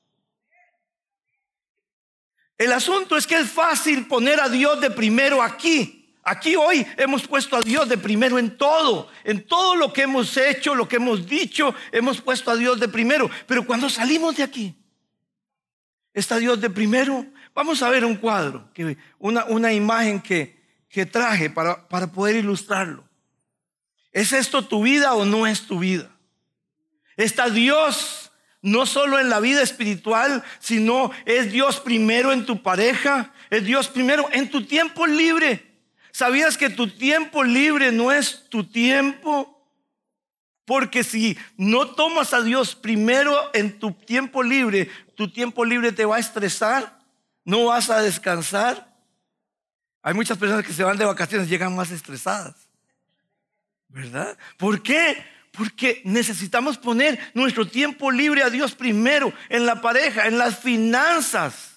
El 2.57 2.71
asunto 2.71 3.17
es 3.17 3.27
que 3.27 3.35
es 3.35 3.49
fácil 3.49 4.07
poner 4.07 4.39
a 4.39 4.47
Dios 4.47 4.79
de 4.79 4.91
primero 4.91 5.41
aquí. 5.41 6.15
Aquí 6.23 6.55
hoy 6.55 6.85
hemos 6.97 7.27
puesto 7.27 7.57
a 7.57 7.61
Dios 7.61 7.89
de 7.89 7.97
primero 7.97 8.37
en 8.37 8.57
todo, 8.57 9.09
en 9.23 9.45
todo 9.45 9.75
lo 9.75 9.91
que 9.91 10.03
hemos 10.03 10.37
hecho, 10.37 10.75
lo 10.75 10.87
que 10.87 10.97
hemos 10.97 11.25
dicho, 11.27 11.73
hemos 11.91 12.21
puesto 12.21 12.51
a 12.51 12.55
Dios 12.55 12.79
de 12.79 12.87
primero. 12.87 13.29
Pero 13.47 13.65
cuando 13.65 13.89
salimos 13.89 14.37
de 14.37 14.43
aquí, 14.43 14.75
¿está 16.13 16.37
Dios 16.37 16.61
de 16.61 16.69
primero? 16.69 17.25
Vamos 17.59 17.83
a 17.83 17.89
ver 17.89 18.05
un 18.05 18.15
cuadro, 18.15 18.69
una, 19.17 19.43
una 19.43 19.73
imagen 19.73 20.21
que, 20.21 20.63
que 20.87 21.05
traje 21.05 21.49
para, 21.49 21.89
para 21.89 22.07
poder 22.09 22.37
ilustrarlo. 22.37 23.03
¿Es 24.13 24.31
esto 24.31 24.65
tu 24.65 24.83
vida 24.83 25.13
o 25.13 25.25
no 25.25 25.45
es 25.45 25.63
tu 25.63 25.79
vida? 25.79 26.09
¿Está 27.17 27.49
Dios 27.49 28.31
no 28.61 28.85
solo 28.85 29.19
en 29.19 29.27
la 29.27 29.41
vida 29.41 29.61
espiritual, 29.61 30.41
sino 30.59 31.11
es 31.25 31.51
Dios 31.51 31.81
primero 31.81 32.31
en 32.31 32.45
tu 32.45 32.63
pareja? 32.63 33.33
¿Es 33.49 33.65
Dios 33.65 33.89
primero 33.89 34.29
en 34.31 34.49
tu 34.49 34.65
tiempo 34.65 35.05
libre? 35.05 35.81
¿Sabías 36.13 36.57
que 36.57 36.69
tu 36.69 36.87
tiempo 36.87 37.43
libre 37.43 37.91
no 37.91 38.13
es 38.13 38.45
tu 38.47 38.63
tiempo? 38.63 39.69
Porque 40.63 41.03
si 41.03 41.37
no 41.57 41.89
tomas 41.89 42.33
a 42.33 42.41
Dios 42.41 42.73
primero 42.73 43.37
en 43.53 43.79
tu 43.79 43.91
tiempo 43.91 44.43
libre, 44.43 44.89
tu 45.15 45.29
tiempo 45.29 45.65
libre 45.65 45.91
te 45.91 46.05
va 46.05 46.15
a 46.15 46.19
estresar, 46.19 46.98
no 47.45 47.65
vas 47.65 47.89
a 47.89 48.01
descansar. 48.01 48.95
Hay 50.01 50.13
muchas 50.13 50.37
personas 50.37 50.65
que 50.65 50.73
se 50.73 50.83
van 50.83 50.97
de 50.97 51.05
vacaciones 51.05 51.47
y 51.47 51.51
llegan 51.51 51.75
más 51.75 51.91
estresadas. 51.91 52.55
¿Verdad? 53.87 54.37
¿Por 54.57 54.81
qué? 54.81 55.25
Porque 55.51 56.01
necesitamos 56.05 56.77
poner 56.77 57.19
nuestro 57.33 57.67
tiempo 57.67 58.11
libre 58.11 58.43
a 58.43 58.49
Dios 58.49 58.75
primero, 58.75 59.33
en 59.49 59.65
la 59.65 59.81
pareja, 59.81 60.27
en 60.27 60.37
las 60.37 60.59
finanzas 60.59 61.68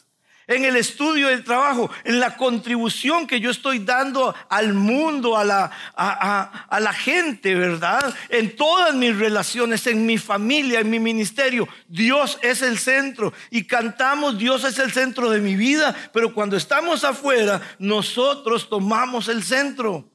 en 0.46 0.64
el 0.64 0.76
estudio 0.76 1.28
del 1.28 1.44
trabajo, 1.44 1.90
en 2.04 2.20
la 2.20 2.37
contribución 2.37 3.26
que 3.26 3.40
yo 3.40 3.50
estoy 3.50 3.80
dando 3.80 4.34
al 4.49 4.75
mundo, 4.75 5.37
a 5.37 5.44
la, 5.44 5.70
a, 5.94 6.80
la 6.80 6.92
gente, 6.92 7.54
¿verdad? 7.54 8.14
En 8.28 8.56
todas 8.56 8.94
mis 8.94 9.16
relaciones, 9.16 9.87
en 9.87 10.06
mi 10.06 10.18
familia, 10.18 10.80
en 10.80 10.90
mi 10.90 10.99
ministerio. 10.99 11.68
Dios 11.88 12.38
es 12.42 12.62
el 12.62 12.78
centro 12.78 13.32
y 13.50 13.64
cantamos, 13.64 14.38
Dios 14.38 14.64
es 14.64 14.78
el 14.78 14.92
centro 14.92 15.30
de 15.30 15.40
mi 15.40 15.56
vida, 15.56 15.94
pero 16.12 16.34
cuando 16.34 16.56
estamos 16.56 17.04
afuera, 17.04 17.61
nosotros 17.78 18.68
tomamos 18.68 19.28
el 19.28 19.42
centro. 19.42 20.08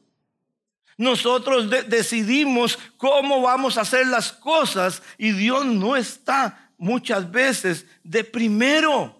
Nosotros 0.98 1.70
decidimos 1.88 2.80
cómo 2.98 3.42
vamos 3.42 3.78
a 3.78 3.82
hacer 3.82 4.08
las 4.08 4.32
cosas 4.32 5.04
y 5.18 5.32
Dios 5.32 5.64
no 5.66 5.96
está 5.96 6.72
muchas 6.78 7.30
veces 7.32 7.86
de 8.04 8.24
primero. 8.24 9.17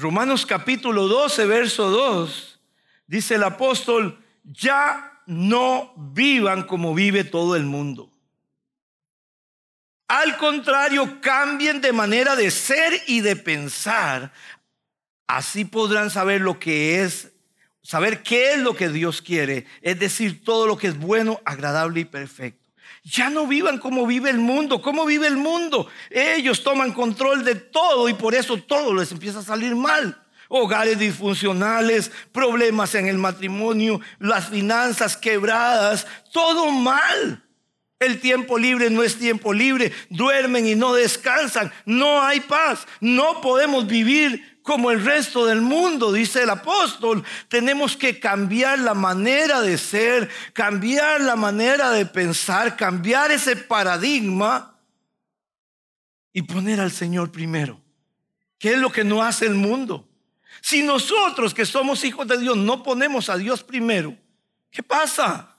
Romanos 0.00 0.44
capítulo 0.44 1.06
12, 1.06 1.46
verso 1.46 1.88
2, 1.88 2.60
dice 3.06 3.36
el 3.36 3.44
apóstol, 3.44 4.18
ya 4.42 5.22
no 5.26 5.92
vivan 5.96 6.64
como 6.64 6.94
vive 6.94 7.22
todo 7.22 7.54
el 7.54 7.62
mundo. 7.62 8.10
Al 10.08 10.36
contrario, 10.36 11.20
cambien 11.20 11.80
de 11.80 11.92
manera 11.92 12.34
de 12.34 12.50
ser 12.50 12.92
y 13.06 13.20
de 13.20 13.36
pensar. 13.36 14.32
Así 15.28 15.64
podrán 15.64 16.10
saber 16.10 16.40
lo 16.40 16.58
que 16.58 17.02
es, 17.02 17.30
saber 17.80 18.24
qué 18.24 18.54
es 18.54 18.58
lo 18.58 18.74
que 18.74 18.88
Dios 18.88 19.22
quiere, 19.22 19.64
es 19.80 19.98
decir, 20.00 20.44
todo 20.44 20.66
lo 20.66 20.76
que 20.76 20.88
es 20.88 20.98
bueno, 20.98 21.40
agradable 21.44 22.00
y 22.00 22.04
perfecto. 22.04 22.63
Ya 23.04 23.30
no 23.30 23.46
vivan 23.46 23.78
como 23.78 24.06
vive 24.06 24.30
el 24.30 24.38
mundo. 24.38 24.80
¿Cómo 24.80 25.04
vive 25.04 25.26
el 25.26 25.36
mundo? 25.36 25.88
Ellos 26.10 26.62
toman 26.62 26.92
control 26.92 27.44
de 27.44 27.54
todo 27.54 28.08
y 28.08 28.14
por 28.14 28.34
eso 28.34 28.56
todo 28.56 28.94
les 28.94 29.12
empieza 29.12 29.40
a 29.40 29.42
salir 29.42 29.76
mal. 29.76 30.20
Hogares 30.48 30.98
disfuncionales, 30.98 32.10
problemas 32.32 32.94
en 32.94 33.06
el 33.06 33.18
matrimonio, 33.18 34.00
las 34.18 34.48
finanzas 34.48 35.16
quebradas, 35.16 36.06
todo 36.32 36.70
mal. 36.70 37.43
El 38.04 38.20
tiempo 38.20 38.58
libre 38.58 38.90
no 38.90 39.02
es 39.02 39.18
tiempo 39.18 39.52
libre. 39.52 39.92
Duermen 40.10 40.66
y 40.66 40.74
no 40.74 40.94
descansan. 40.94 41.72
No 41.86 42.22
hay 42.22 42.40
paz. 42.40 42.86
No 43.00 43.40
podemos 43.40 43.86
vivir 43.86 44.54
como 44.62 44.90
el 44.90 45.04
resto 45.04 45.44
del 45.44 45.60
mundo, 45.60 46.10
dice 46.10 46.42
el 46.42 46.50
apóstol. 46.50 47.22
Tenemos 47.48 47.96
que 47.96 48.18
cambiar 48.18 48.78
la 48.78 48.94
manera 48.94 49.60
de 49.60 49.76
ser, 49.76 50.30
cambiar 50.54 51.20
la 51.20 51.36
manera 51.36 51.90
de 51.90 52.06
pensar, 52.06 52.76
cambiar 52.76 53.30
ese 53.30 53.56
paradigma 53.56 54.78
y 56.32 56.42
poner 56.42 56.80
al 56.80 56.92
Señor 56.92 57.30
primero. 57.30 57.80
¿Qué 58.58 58.72
es 58.72 58.78
lo 58.78 58.90
que 58.90 59.04
no 59.04 59.22
hace 59.22 59.46
el 59.46 59.54
mundo? 59.54 60.08
Si 60.62 60.82
nosotros 60.82 61.52
que 61.52 61.66
somos 61.66 62.02
hijos 62.04 62.26
de 62.26 62.38
Dios 62.38 62.56
no 62.56 62.82
ponemos 62.82 63.28
a 63.28 63.36
Dios 63.36 63.62
primero, 63.62 64.16
¿qué 64.70 64.82
pasa? 64.82 65.53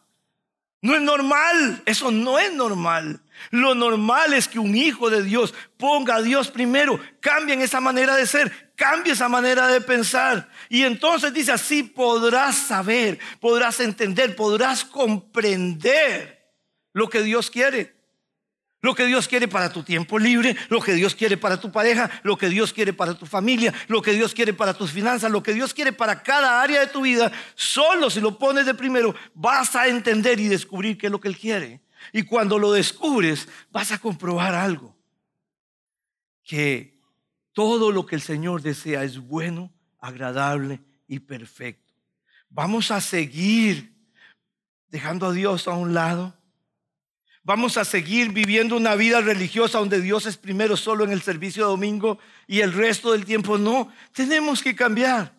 No 0.82 0.96
es 0.96 1.02
normal, 1.02 1.82
eso 1.86 2.12
no 2.12 2.38
es 2.38 2.54
normal. 2.54 3.22
Lo 3.52 3.76
normal 3.76 4.34
es 4.34 4.48
que 4.48 4.60
un 4.60 4.76
hijo 4.76 5.10
de 5.10 5.24
Dios 5.24 5.54
ponga 5.78 6.16
a 6.16 6.22
Dios 6.22 6.50
primero, 6.50 7.00
cambien 7.20 7.62
esa 7.62 7.82
manera 7.82 8.16
de 8.16 8.28
ser, 8.28 8.72
cambie 8.76 9.14
esa 9.14 9.28
manera 9.28 9.68
de 9.68 9.82
pensar. 9.82 10.50
Y 10.70 10.84
entonces 10.84 11.34
dice, 11.34 11.52
así 11.52 11.84
podrás 11.84 12.56
saber, 12.56 13.20
podrás 13.40 13.80
entender, 13.80 14.36
podrás 14.36 14.86
comprender 14.86 16.54
lo 16.94 17.10
que 17.10 17.24
Dios 17.24 17.50
quiere. 17.50 17.95
Lo 18.86 18.94
que 18.94 19.08
Dios 19.08 19.28
quiere 19.28 19.48
para 19.48 19.74
tu 19.74 19.82
tiempo 19.82 20.20
libre, 20.20 20.56
lo 20.70 20.80
que 20.80 20.94
Dios 20.94 21.16
quiere 21.16 21.38
para 21.38 21.60
tu 21.60 21.72
pareja, 21.72 22.08
lo 22.22 22.38
que 22.38 22.50
Dios 22.50 22.72
quiere 22.72 22.94
para 22.94 23.18
tu 23.18 23.26
familia, 23.26 23.74
lo 23.88 24.00
que 24.00 24.14
Dios 24.14 24.36
quiere 24.36 24.54
para 24.54 24.76
tus 24.76 24.92
finanzas, 24.92 25.32
lo 25.32 25.42
que 25.42 25.56
Dios 25.56 25.74
quiere 25.74 25.92
para 25.92 26.22
cada 26.22 26.62
área 26.62 26.82
de 26.82 26.86
tu 26.86 27.02
vida. 27.02 27.32
Solo 27.56 28.12
si 28.12 28.22
lo 28.22 28.38
pones 28.38 28.68
de 28.68 28.76
primero 28.76 29.16
vas 29.34 29.76
a 29.76 29.88
entender 29.88 30.40
y 30.40 30.50
descubrir 30.50 31.00
qué 31.00 31.08
es 31.08 31.12
lo 31.12 31.20
que 31.20 31.30
Él 31.30 31.36
quiere. 31.36 31.82
Y 32.14 32.22
cuando 32.22 32.60
lo 32.60 32.72
descubres, 32.74 33.48
vas 33.72 33.92
a 33.92 33.98
comprobar 33.98 34.54
algo. 34.54 34.96
Que 36.44 37.02
todo 37.54 37.90
lo 37.92 38.06
que 38.06 38.14
el 38.14 38.22
Señor 38.22 38.62
desea 38.62 39.04
es 39.04 39.18
bueno, 39.18 39.74
agradable 39.98 40.80
y 41.08 41.22
perfecto. 41.22 41.92
Vamos 42.52 42.92
a 42.92 43.02
seguir 43.02 43.96
dejando 44.90 45.26
a 45.26 45.34
Dios 45.34 45.68
a 45.68 45.74
un 45.74 45.96
lado. 45.96 46.35
Vamos 47.46 47.78
a 47.78 47.86
seguir 47.86 48.32
viviendo 48.32 48.76
una 48.76 48.96
vida 48.96 49.22
religiosa 49.22 49.78
donde 49.78 50.02
Dios 50.02 50.26
es 50.26 50.36
primero 50.36 50.76
solo 50.76 51.04
en 51.04 51.12
el 51.12 51.22
servicio 51.22 51.64
de 51.64 51.70
domingo 51.70 52.18
y 52.48 52.62
el 52.62 52.74
resto 52.74 53.12
del 53.12 53.24
tiempo 53.24 53.60
no. 53.60 53.94
Tenemos 54.14 54.64
que 54.64 54.76
cambiar. 54.76 55.32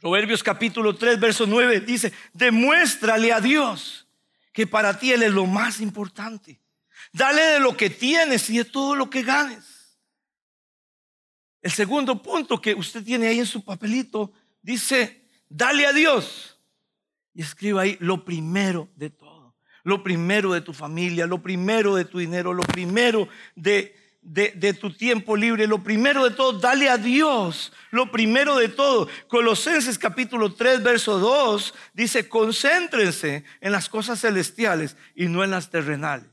Proverbios 0.00 0.42
capítulo 0.42 0.96
3, 0.96 1.20
verso 1.20 1.44
9 1.46 1.80
dice, 1.80 2.14
demuéstrale 2.32 3.34
a 3.34 3.40
Dios 3.42 4.06
que 4.50 4.66
para 4.66 4.98
ti 4.98 5.12
Él 5.12 5.24
es 5.24 5.30
lo 5.30 5.44
más 5.44 5.78
importante. 5.78 6.58
Dale 7.12 7.42
de 7.42 7.60
lo 7.60 7.76
que 7.76 7.90
tienes 7.90 8.48
y 8.48 8.56
de 8.56 8.64
todo 8.64 8.96
lo 8.96 9.10
que 9.10 9.22
ganes. 9.22 9.98
El 11.60 11.70
segundo 11.70 12.22
punto 12.22 12.58
que 12.62 12.72
usted 12.74 13.04
tiene 13.04 13.26
ahí 13.26 13.40
en 13.40 13.46
su 13.46 13.62
papelito 13.62 14.32
dice, 14.62 15.28
dale 15.50 15.86
a 15.86 15.92
Dios. 15.92 16.58
Y 17.34 17.42
escriba 17.42 17.82
ahí 17.82 17.98
lo 18.00 18.24
primero 18.24 18.88
de 18.96 19.10
todo. 19.10 19.29
Lo 19.82 20.02
primero 20.02 20.52
de 20.52 20.60
tu 20.60 20.72
familia, 20.72 21.26
lo 21.26 21.42
primero 21.42 21.94
de 21.94 22.04
tu 22.04 22.18
dinero, 22.18 22.52
lo 22.52 22.62
primero 22.62 23.28
de, 23.54 23.94
de, 24.22 24.74
tu 24.74 24.92
tiempo 24.92 25.36
libre, 25.36 25.66
lo 25.66 25.82
primero 25.82 26.24
de 26.24 26.34
todo, 26.34 26.58
dale 26.58 26.88
a 26.88 26.98
Dios, 26.98 27.72
lo 27.90 28.10
primero 28.10 28.56
de 28.56 28.68
todo. 28.68 29.08
Colosenses 29.28 29.98
capítulo 29.98 30.54
3, 30.54 30.82
verso 30.82 31.18
2 31.18 31.74
dice, 31.94 32.28
concéntrense 32.28 33.44
en 33.60 33.72
las 33.72 33.88
cosas 33.88 34.20
celestiales 34.20 34.96
y 35.14 35.26
no 35.26 35.42
en 35.42 35.50
las 35.50 35.70
terrenales. 35.70 36.28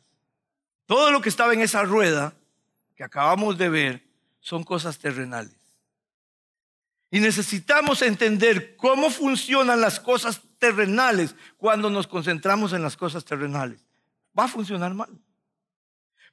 Todo 0.86 1.12
lo 1.12 1.22
que 1.22 1.30
estaba 1.30 1.54
en 1.54 1.62
esa 1.62 1.84
rueda 1.84 2.34
que 2.96 3.04
acabamos 3.04 3.58
de 3.58 3.70
ver 3.70 4.08
son 4.40 4.64
cosas 4.64 4.98
terrenales. 4.98 5.56
Y 7.10 7.20
necesitamos 7.20 8.02
entender 8.02 8.76
cómo 8.76 9.10
funcionan 9.10 9.80
las 9.80 10.00
cosas 10.00 10.42
terrenales 10.60 11.36
cuando 11.58 11.90
nos 11.90 12.08
concentramos 12.08 12.74
en 12.74 12.82
las 12.82 12.98
cosas 12.98 13.26
terrenales. 13.26 13.86
Va 14.38 14.46
a 14.46 14.48
funcionar 14.48 14.94
mal. 14.94 15.10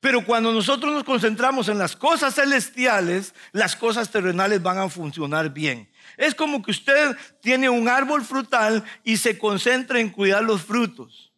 Pero 0.00 0.22
cuando 0.22 0.52
nosotros 0.52 0.92
nos 0.92 1.04
concentramos 1.04 1.68
en 1.68 1.78
las 1.78 1.96
cosas 1.96 2.34
celestiales, 2.34 3.34
las 3.52 3.74
cosas 3.74 4.10
terrenales 4.10 4.62
van 4.62 4.76
a 4.76 4.90
funcionar 4.90 5.48
bien. 5.48 5.90
Es 6.18 6.34
como 6.34 6.62
que 6.62 6.72
usted 6.72 7.16
tiene 7.40 7.70
un 7.70 7.88
árbol 7.88 8.22
frutal 8.22 8.84
y 9.02 9.16
se 9.16 9.38
concentra 9.38 9.98
en 9.98 10.10
cuidar 10.10 10.44
los 10.44 10.62
frutos. 10.62 11.32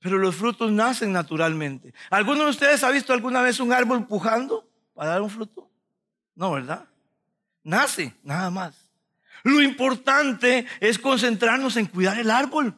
Pero 0.00 0.18
los 0.18 0.36
frutos 0.36 0.72
nacen 0.72 1.12
naturalmente. 1.12 1.92
¿Alguno 2.08 2.44
de 2.44 2.50
ustedes 2.50 2.82
ha 2.82 2.90
visto 2.90 3.12
alguna 3.12 3.42
vez 3.42 3.60
un 3.60 3.72
árbol 3.72 4.06
pujando 4.06 4.66
para 4.94 5.10
dar 5.10 5.20
un 5.20 5.28
fruto? 5.28 5.70
No, 6.34 6.52
¿verdad? 6.52 6.86
Nace, 7.62 8.14
nada 8.22 8.50
más. 8.50 8.83
Lo 9.44 9.62
importante 9.62 10.66
es 10.80 10.98
concentrarnos 10.98 11.76
en 11.76 11.86
cuidar 11.86 12.18
el 12.18 12.30
árbol. 12.30 12.76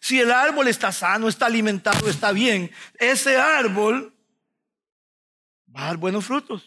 Si 0.00 0.20
el 0.20 0.30
árbol 0.30 0.68
está 0.68 0.92
sano, 0.92 1.28
está 1.28 1.46
alimentado, 1.46 2.08
está 2.08 2.30
bien, 2.30 2.70
ese 2.98 3.38
árbol 3.38 4.14
va 5.74 5.84
a 5.84 5.86
dar 5.86 5.96
buenos 5.96 6.26
frutos. 6.26 6.62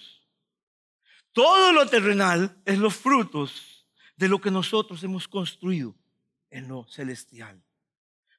Todo 1.33 1.71
lo 1.71 1.85
terrenal 1.85 2.57
es 2.65 2.79
los 2.79 2.95
frutos 2.95 3.87
de 4.15 4.27
lo 4.27 4.41
que 4.41 4.49
nosotros 4.49 5.03
hemos 5.03 5.27
construido 5.27 5.95
en 6.49 6.67
lo 6.67 6.87
celestial. 6.89 7.61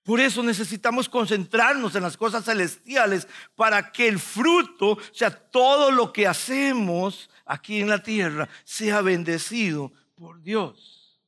Por 0.02 0.18
eso 0.18 0.42
necesitamos 0.42 1.08
concentrarnos 1.08 1.94
en 1.94 2.02
las 2.02 2.16
cosas 2.16 2.44
celestiales 2.44 3.28
para 3.54 3.92
que 3.92 4.08
el 4.08 4.18
fruto, 4.18 4.92
o 4.92 5.00
sea, 5.12 5.30
todo 5.30 5.92
lo 5.92 6.12
que 6.12 6.26
hacemos 6.26 7.30
aquí 7.44 7.80
en 7.80 7.88
la 7.88 8.02
tierra, 8.02 8.48
sea 8.64 9.00
bendecido 9.00 9.92
por 10.18 10.42
Dios. 10.42 11.20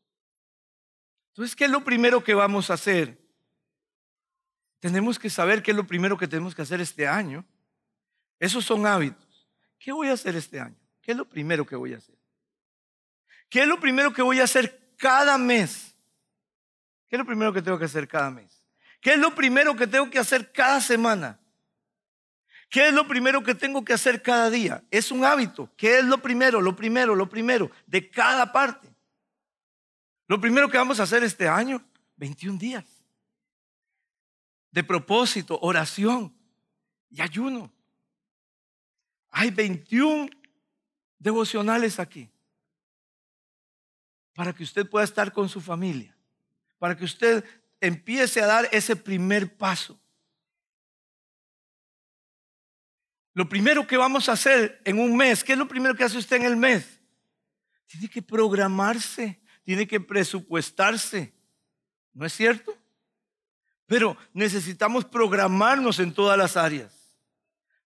Entonces, 1.29 1.57
¿qué 1.57 1.65
es 1.65 1.71
lo 1.71 1.85
primero 1.85 2.23
que 2.23 2.35
vamos 2.35 2.71
a 2.71 2.75
hacer? 2.75 3.21
tenemos 4.81 5.19
que 5.19 5.31
saber 5.31 5.63
qué 5.63 5.71
es 5.71 5.77
lo 5.77 5.87
primero 5.87 6.17
que 6.17 6.27
tenemos 6.27 6.55
que 6.55 6.63
hacer 6.63 6.81
este 6.81 7.07
año. 7.07 7.45
Esos 8.39 8.65
son 8.65 8.87
hábitos. 8.87 9.47
¿Qué 9.79 9.93
voy 9.93 10.09
a 10.09 10.15
hacer 10.15 10.35
este 10.35 10.59
año? 10.59 10.77
¿Qué 11.03 11.13
es 11.13 11.17
lo 11.17 11.29
primero 11.29 11.67
que 11.67 11.77
voy 11.77 11.93
a 11.93 11.99
hacer? 11.99 12.17
¿Qué 13.51 13.63
es 13.63 13.69
lo 13.69 13.79
primero 13.79 14.13
que 14.13 14.23
voy 14.23 14.41
a 14.41 14.45
hacer 14.45 14.95
cada 14.97 15.37
mes? 15.37 15.95
¿Qué 17.09 17.17
es 17.17 17.19
lo 17.19 17.27
primero 17.27 17.53
que 17.53 17.61
tengo 17.61 17.79
que 17.79 17.85
hacer 17.85 18.09
cada 18.09 18.31
mes? 18.31 18.65
¿Qué 19.01 19.15
es 19.15 19.19
lo 19.19 19.35
primero 19.35 19.77
que 19.77 19.87
tengo 19.87 20.09
que 20.09 20.19
hacer 20.19 20.51
cada 20.51 20.81
semana? 20.81 21.40
¿Qué 22.71 22.89
es 22.89 22.95
lo 22.95 23.07
primero 23.09 23.43
que 23.43 23.57
tengo 23.57 23.85
que 23.85 23.93
hacer 23.93 24.23
cada 24.23 24.49
día? 24.49 24.85
Es 24.93 25.11
un 25.11 25.25
hábito. 25.25 25.69
¿Qué 25.77 25.99
es 25.99 26.05
lo 26.05 26.19
primero, 26.19 26.61
lo 26.61 26.77
primero, 26.77 27.17
lo 27.17 27.29
primero 27.29 27.69
de 27.87 28.09
cada 28.09 28.53
parte? 28.53 28.89
Lo 30.29 30.41
primero 30.41 30.71
que 30.71 30.79
vamos 30.79 31.01
a 31.01 31.03
hacer 31.03 31.25
este 31.25 31.49
año, 31.49 31.85
21 32.17 32.59
días. 32.59 32.85
de 34.71 34.85
propósito, 34.85 35.59
oración 35.63 36.33
y 37.11 37.21
ayuno. 37.21 37.73
Hay 39.31 39.51
21 39.51 40.31
devocionales 41.19 41.99
aquí 41.99 42.31
para 44.33 44.53
que 44.53 44.63
usted 44.63 44.89
pueda 44.89 45.05
estar 45.05 45.33
con 45.33 45.49
su 45.49 45.61
familia, 45.61 46.17
para 46.79 46.97
que 46.97 47.05
usted 47.05 47.45
empiece 47.81 48.41
a 48.41 48.47
dar 48.47 48.69
ese 48.71 48.95
primer 48.95 49.57
paso. 49.57 50.00
Lo 53.33 53.49
primero 53.49 53.87
que 53.87 53.97
vamos 53.97 54.29
a 54.29 54.33
hacer 54.33 54.81
en 54.85 54.99
un 54.99 55.17
mes, 55.17 55.45
¿qué 55.45 55.53
es 55.53 55.59
lo 55.59 55.69
primero 55.69 55.95
que 55.95 56.05
hace 56.05 56.19
usted 56.19 56.37
en 56.37 56.45
el 56.45 56.57
mes? 56.57 57.01
Tiene 57.87 58.09
que 58.09 58.23
programarse, 58.23 59.41
tiene 59.63 59.87
que 59.87 60.01
presupuestarse. 60.01 61.33
¿No 62.13 62.27
es 62.27 62.33
cierto? 62.33 62.77
Pero 63.87 64.17
necesitamos 64.33 65.05
programarnos 65.05 65.99
en 65.99 66.13
todas 66.13 66.37
las 66.37 66.57
áreas. 66.57 66.93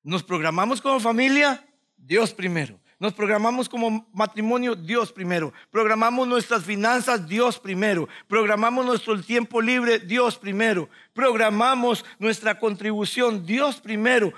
Nos 0.03 0.23
programamos 0.23 0.81
como 0.81 1.01
familia, 1.01 1.67
Dios 1.97 2.33
primero. 2.33 2.79
Nos 3.01 3.13
programamos 3.13 3.69
como 3.69 4.07
matrimonio, 4.13 4.75
Dios 4.75 5.13
primero. 5.13 5.53
Programamos 5.71 6.29
nuestras 6.29 6.65
finanzas, 6.65 7.27
Dios 7.29 7.59
primero. 7.59 8.09
Programamos 8.29 8.87
nuestro 8.87 9.21
tiempo 9.21 9.61
libre, 9.61 9.99
Dios 9.99 10.39
primero. 10.39 10.89
Programamos 11.13 12.05
nuestra 12.19 12.59
contribución, 12.59 13.45
Dios 13.45 13.81
primero. 13.81 14.33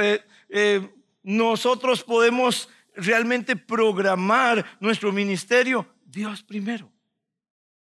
Eh, 0.00 0.20
eh, 0.48 0.94
nosotros 1.22 2.02
podemos 2.04 2.68
realmente 2.94 3.56
programar 3.56 4.64
nuestro 4.80 5.12
ministerio, 5.12 5.86
Dios 6.04 6.42
primero. 6.42 6.90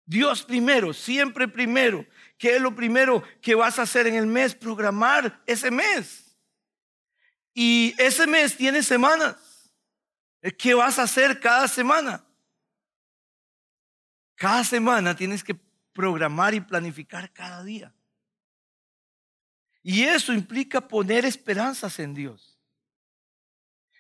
Dios 0.06 0.44
primero, 0.44 0.94
siempre 0.94 1.48
primero. 1.48 2.06
¿Qué 2.38 2.56
es 2.56 2.62
lo 2.62 2.76
primero 2.76 3.24
que 3.42 3.56
vas 3.56 3.78
a 3.78 3.84
hacer 3.84 4.08
en 4.08 4.16
el 4.16 4.26
mes? 4.26 4.56
Programar 4.56 5.42
ese 5.46 5.70
mes. 5.70 6.36
Y 7.54 7.94
ese 7.98 8.26
mes 8.28 8.58
tiene 8.58 8.82
semanas. 8.82 9.51
¿Qué 10.58 10.73
vas 10.73 10.97
a 10.97 11.04
hacer 11.04 11.39
cada 11.39 11.67
semana? 11.67 12.25
Cada 14.36 14.63
semana 14.63 15.15
tienes 15.15 15.43
que 15.43 15.56
programar 15.93 16.54
y 16.56 16.62
planificar 16.62 17.32
cada 17.32 17.63
día. 17.63 17.93
Y 19.84 20.04
eso 20.04 20.34
implica 20.34 20.82
poner 20.82 21.25
esperanzas 21.25 21.99
en 21.99 22.13
Dios. 22.13 22.58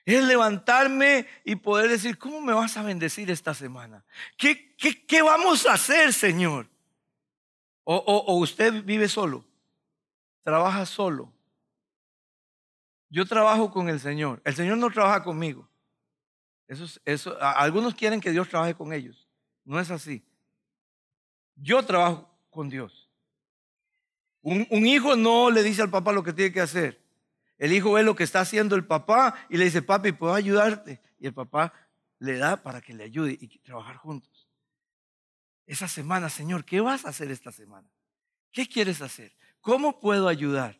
Es 0.03 0.23
levantarme 0.23 1.27
y 1.43 1.55
poder 1.55 1.89
decir, 1.89 2.17
¿cómo 2.17 2.41
me 2.41 2.53
vas 2.53 2.75
a 2.75 2.81
bendecir 2.81 3.29
esta 3.29 3.53
semana? 3.53 4.03
¿Qué, 4.35 4.75
qué, 4.75 5.21
vamos 5.21 5.67
a 5.67 5.73
hacer, 5.73 6.11
Señor? 6.11 6.67
O, 7.83 7.95
o 7.95 8.35
usted 8.37 8.83
vive 8.83 9.07
solo, 9.07 9.45
trabaja 10.43 10.85
solo. 10.87 11.31
Yo 13.09 13.25
trabajo 13.25 13.69
con 13.69 13.89
el 13.89 13.99
Señor. 13.99 14.41
El 14.43 14.55
Señor 14.55 14.77
no 14.77 14.89
trabaja 14.89 15.23
conmigo. 15.23 15.70
Eso, 16.71 16.85
eso, 17.03 17.37
algunos 17.41 17.93
quieren 17.95 18.21
que 18.21 18.31
Dios 18.31 18.47
trabaje 18.47 18.73
con 18.73 18.93
ellos. 18.93 19.27
No 19.65 19.77
es 19.77 19.91
así. 19.91 20.23
Yo 21.57 21.83
trabajo 21.83 22.33
con 22.49 22.69
Dios. 22.69 23.09
Un, 24.41 24.65
un, 24.69 24.87
hijo 24.87 25.17
no 25.17 25.51
le 25.51 25.63
dice 25.63 25.81
al 25.81 25.89
papá 25.89 26.13
lo 26.13 26.23
que 26.23 26.31
tiene 26.31 26.53
que 26.53 26.61
hacer. 26.61 27.03
El 27.57 27.73
hijo 27.73 27.91
ve 27.91 28.03
lo 28.03 28.15
que 28.15 28.23
está 28.23 28.39
haciendo 28.39 28.77
el 28.77 28.85
papá 28.87 29.35
y 29.49 29.57
le 29.57 29.65
dice, 29.65 29.81
papi, 29.81 30.13
¿puedo 30.13 30.33
ayudarte? 30.33 31.01
Y 31.19 31.27
el 31.27 31.33
papá 31.33 31.73
le 32.19 32.37
da 32.37 32.63
para 32.63 32.79
que 32.79 32.93
le 32.93 33.03
ayude 33.03 33.37
y 33.37 33.59
trabajar 33.59 33.97
juntos. 33.97 34.47
Esa 35.65 35.89
semana, 35.89 36.29
Señor, 36.29 36.63
¿qué 36.63 36.79
vas 36.79 37.03
a 37.03 37.09
hacer 37.09 37.31
esta 37.31 37.51
semana? 37.51 37.91
¿Qué 38.49 38.65
quieres 38.65 39.01
hacer? 39.01 39.35
¿Cómo 39.59 39.99
puedo 39.99 40.29
ayudar? 40.29 40.79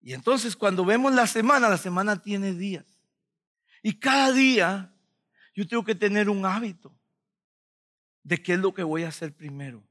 Y 0.00 0.14
entonces 0.14 0.56
cuando 0.56 0.84
vemos 0.84 1.14
la 1.14 1.28
semana, 1.28 1.68
la 1.68 1.78
semana 1.78 2.20
tiene 2.20 2.54
días. 2.54 2.93
Y 3.86 3.98
cada 3.98 4.32
día 4.32 4.90
yo 5.54 5.68
tengo 5.68 5.84
que 5.84 5.94
tener 5.94 6.30
un 6.30 6.46
hábito 6.46 6.90
de 8.22 8.42
qué 8.42 8.54
es 8.54 8.58
lo 8.58 8.72
que 8.72 8.82
voy 8.82 9.02
a 9.02 9.08
hacer 9.08 9.34
primero. 9.34 9.84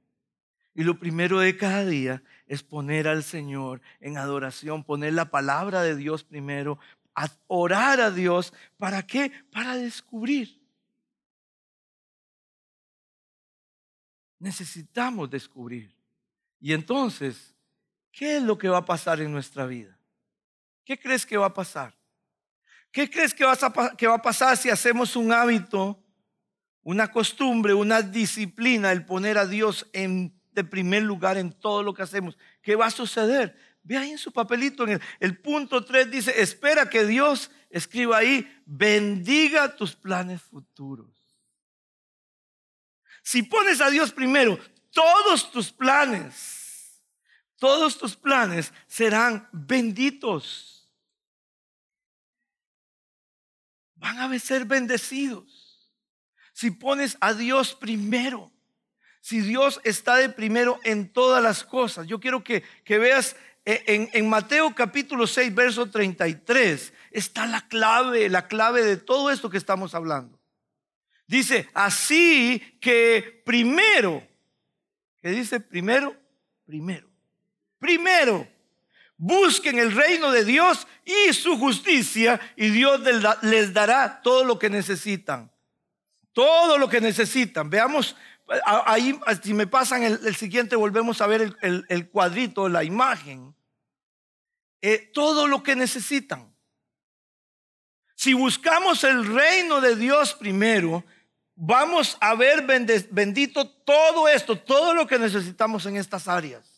Y 0.73 0.84
lo 0.84 0.97
primero 0.97 1.38
de 1.38 1.56
cada 1.56 1.86
día 1.86 2.23
es 2.47 2.63
poner 2.63 3.08
al 3.08 3.23
Señor 3.23 3.84
en 3.99 4.17
adoración, 4.17 4.84
poner 4.84 5.13
la 5.13 5.29
palabra 5.29 5.84
de 5.84 5.95
Dios 5.95 6.23
primero, 6.23 6.79
orar 7.45 8.01
a 8.01 8.10
Dios. 8.10 8.51
¿Para 8.77 9.06
qué? 9.06 9.32
Para 9.51 9.75
descubrir. 9.75 10.60
Necesitamos 14.39 15.29
descubrir. 15.29 15.93
Y 16.60 16.73
entonces, 16.73 17.53
¿qué 18.12 18.38
es 18.38 18.41
lo 18.41 18.58
que 18.58 18.69
va 18.69 18.79
a 18.79 18.86
pasar 18.86 19.21
en 19.21 19.32
nuestra 19.32 19.67
vida? 19.67 19.95
¿Qué 20.84 20.97
crees 20.97 21.27
que 21.27 21.38
va 21.38 21.45
a 21.45 21.53
pasar? 21.53 21.93
¿Qué 22.93 23.10
crees 23.10 23.34
que, 23.34 23.43
va 23.43 23.53
a 23.53 24.21
pasar 24.21 24.56
si 24.56 24.69
hacemos 24.69 25.15
un 25.15 25.34
hábito, 25.34 25.99
una 26.84 27.10
costumbre, 27.10 27.73
una 27.73 28.03
disciplina, 28.03 28.91
el 28.91 29.03
poner 29.03 29.39
a 29.39 29.47
Dios 29.47 29.88
en, 29.93 30.39
de 30.51 30.63
primer 30.63 31.01
lugar 31.01 31.39
en 31.39 31.51
todo 31.51 31.82
lo 31.82 31.95
que 31.95 32.03
hacemos? 32.03 32.38
¿Qué 32.62 32.75
va 32.75 32.86
a 32.86 32.91
suceder? 32.91 33.58
Ve 33.82 33.97
ahí 33.97 34.12
en 34.12 34.19
su 34.19 34.32
papelito, 34.32 34.84
en 34.84 34.91
el, 34.91 35.01
el 35.19 35.39
punto 35.39 35.84
3 35.84 36.12
dice, 36.12 36.39
espera 36.39 36.88
que 36.88 37.03
Dios 37.03 37.49
escriba 37.71 38.19
ahí, 38.19 38.47
bendiga 38.67 39.75
tus 39.75 39.95
planes 39.95 40.43
futuros. 40.43 41.10
Si 43.23 43.41
pones 43.41 43.82
a 43.82 43.89
Dios 43.89 44.12
primero, 44.12 44.60
todos 44.91 45.51
tus 45.51 45.71
planes, 45.71 47.01
todos 47.58 47.97
tus 47.97 48.15
planes 48.15 48.71
serán 48.86 49.49
benditos. 49.51 50.83
Van 54.04 54.20
a 54.20 54.39
ser 54.39 54.66
bendecidos. 54.66 55.89
Si 56.52 56.72
pones 56.72 57.18
a 57.22 57.34
Dios 57.34 57.74
primero, 57.74 58.52
si 59.22 59.39
Dios 59.39 59.80
está 59.86 60.18
de 60.18 60.28
primero 60.28 60.78
en 60.84 61.08
todas 61.08 61.42
las 61.42 61.63
cosas. 61.63 62.06
Yo 62.06 62.20
quiero 62.20 62.44
que, 62.44 62.63
que 62.84 62.98
veas 62.98 63.38
eh, 63.63 63.82
en, 63.88 64.10
en, 64.12 64.28
Mateo 64.28 64.76
capítulo 64.76 65.26
6, 65.26 65.56
verso 65.56 65.89
33, 65.89 66.94
está 67.12 67.46
la 67.46 67.66
clave, 67.70 68.28
la 68.28 68.50
clave 68.50 68.84
de 68.84 68.98
todo 68.98 69.32
esto 69.32 69.50
que 69.50 69.58
estamos 69.58 69.96
hablando. 69.96 70.38
Dice, 71.26 71.70
así 71.74 72.60
que 72.82 73.42
primero, 73.46 74.22
¿qué 75.22 75.30
dice 75.30 75.62
primero? 75.62 76.13
Primero. 76.66 77.10
Primero, 77.80 78.46
Busquen 79.25 79.79
el 79.79 79.95
reino 79.95 80.31
de 80.31 80.43
Dios 80.43 80.86
y 81.05 81.31
su 81.31 81.57
justicia 81.57 82.41
y 82.57 82.71
Dios 82.71 82.99
les 83.41 83.71
dará 83.71 84.21
todo 84.21 84.43
lo 84.43 84.59
que 84.59 84.69
necesitan. 84.69 85.49
Todo 86.33 86.77
lo 86.77 86.89
que 86.89 86.99
necesitan. 86.99 87.69
Veamos, 87.69 88.17
ahí 88.65 89.17
si 89.41 89.53
me 89.53 89.65
pasan 89.65 90.03
el, 90.03 90.36
siguiente, 90.36 90.75
volvemos 90.75 91.21
a 91.21 91.27
ver 91.27 91.55
el, 91.62 92.09
cuadrito, 92.09 92.67
la 92.67 92.83
imagen. 92.83 93.55
Eh, 94.81 95.09
todo 95.13 95.47
lo 95.47 95.63
que 95.63 95.77
necesitan. 95.77 96.53
Si 98.15 98.33
buscamos 98.33 99.05
el 99.05 99.25
reino 99.25 99.79
de 99.79 99.95
Dios 99.95 100.33
primero, 100.33 101.01
vamos 101.55 102.17
a 102.19 102.36
ver 102.36 102.65
bendito 103.09 103.69
todo 103.69 104.27
esto, 104.27 104.59
todo 104.59 104.93
lo 104.93 105.07
que 105.07 105.17
necesitamos 105.17 105.86
en 105.86 105.95
estas 105.95 106.27
áreas. 106.27 106.72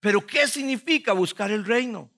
Pero 0.00 0.26
¿qué 0.26 0.48
significa 0.48 1.12
buscar 1.12 1.50
el 1.50 1.64
reino? 1.64 2.10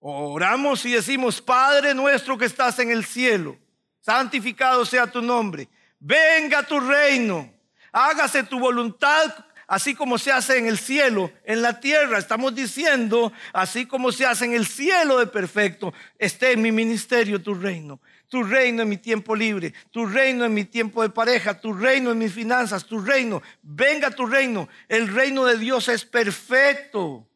Oramos 0.00 0.84
y 0.84 0.92
decimos, 0.92 1.40
Padre 1.40 1.94
nuestro 1.94 2.36
que 2.36 2.44
estás 2.44 2.78
en 2.78 2.90
el 2.90 3.04
cielo, 3.04 3.56
santificado 4.00 4.84
sea 4.84 5.06
tu 5.06 5.22
nombre, 5.22 5.68
venga 5.98 6.62
tu 6.62 6.78
reino, 6.78 7.50
hágase 7.90 8.42
tu 8.42 8.58
voluntad 8.58 9.43
así 9.66 9.94
como 9.94 10.18
se 10.18 10.32
hace 10.32 10.58
en 10.58 10.66
el 10.66 10.78
cielo, 10.78 11.30
en 11.44 11.62
la 11.62 11.80
tierra. 11.80 12.18
Estamos 12.18 12.54
diciendo, 12.54 13.32
así 13.52 13.86
como 13.86 14.12
se 14.12 14.26
hace 14.26 14.44
en 14.44 14.54
el 14.54 14.66
cielo 14.66 15.18
de 15.18 15.26
perfecto, 15.26 15.92
esté 16.18 16.52
en 16.52 16.62
mi 16.62 16.72
ministerio 16.72 17.42
tu 17.42 17.54
reino 17.54 18.00
tu 18.34 18.42
reino 18.42 18.82
en 18.82 18.88
mi 18.88 18.96
tiempo 18.96 19.36
libre, 19.36 19.72
tu 19.92 20.06
reino 20.06 20.44
en 20.44 20.52
mi 20.52 20.64
tiempo 20.64 21.02
de 21.02 21.08
pareja, 21.08 21.60
tu 21.60 21.72
reino 21.72 22.10
en 22.10 22.18
mis 22.18 22.32
finanzas, 22.32 22.84
tu 22.84 22.98
reino. 22.98 23.40
Venga 23.62 24.10
tu 24.10 24.26
reino. 24.26 24.68
El 24.88 25.06
reino 25.06 25.44
de 25.44 25.56
Dios 25.56 25.88
es 25.88 26.04
perfecto. 26.04 27.28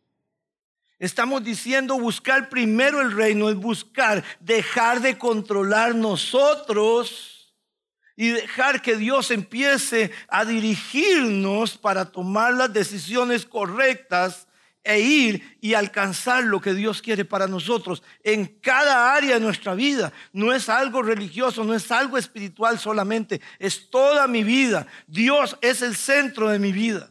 Estamos 0.98 1.44
diciendo 1.44 1.96
buscar 2.00 2.48
primero 2.48 3.00
el 3.00 3.12
reino, 3.12 3.48
es 3.48 3.54
buscar, 3.54 4.24
dejar 4.40 5.00
de 5.00 5.16
controlar 5.16 5.94
nosotros 5.94 7.37
y 8.20 8.30
dejar 8.30 8.82
que 8.82 8.96
Dios 8.96 9.30
empiece 9.30 10.10
a 10.26 10.44
dirigirnos 10.44 11.78
para 11.78 12.10
tomar 12.10 12.52
las 12.52 12.72
decisiones 12.72 13.46
correctas 13.46 14.48
e 14.82 14.98
ir 14.98 15.56
y 15.60 15.74
alcanzar 15.74 16.42
lo 16.42 16.60
que 16.60 16.74
Dios 16.74 17.00
quiere 17.00 17.24
para 17.24 17.46
nosotros 17.46 18.02
en 18.24 18.46
cada 18.60 19.14
área 19.14 19.34
de 19.34 19.40
nuestra 19.40 19.72
vida. 19.76 20.12
No 20.32 20.52
es 20.52 20.68
algo 20.68 21.00
religioso, 21.00 21.62
no 21.62 21.74
es 21.74 21.92
algo 21.92 22.18
espiritual 22.18 22.80
solamente, 22.80 23.40
es 23.60 23.88
toda 23.88 24.26
mi 24.26 24.42
vida. 24.42 24.88
Dios 25.06 25.56
es 25.60 25.80
el 25.82 25.94
centro 25.94 26.48
de 26.48 26.58
mi 26.58 26.72
vida. 26.72 27.10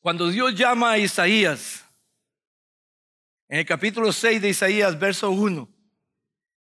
Cuando 0.00 0.28
Dios 0.28 0.54
llama 0.54 0.90
a 0.90 0.98
Isaías, 0.98 1.82
en 3.48 3.60
el 3.60 3.64
capítulo 3.64 4.12
6 4.12 4.42
de 4.42 4.50
Isaías, 4.50 4.98
verso 4.98 5.30
1, 5.30 5.66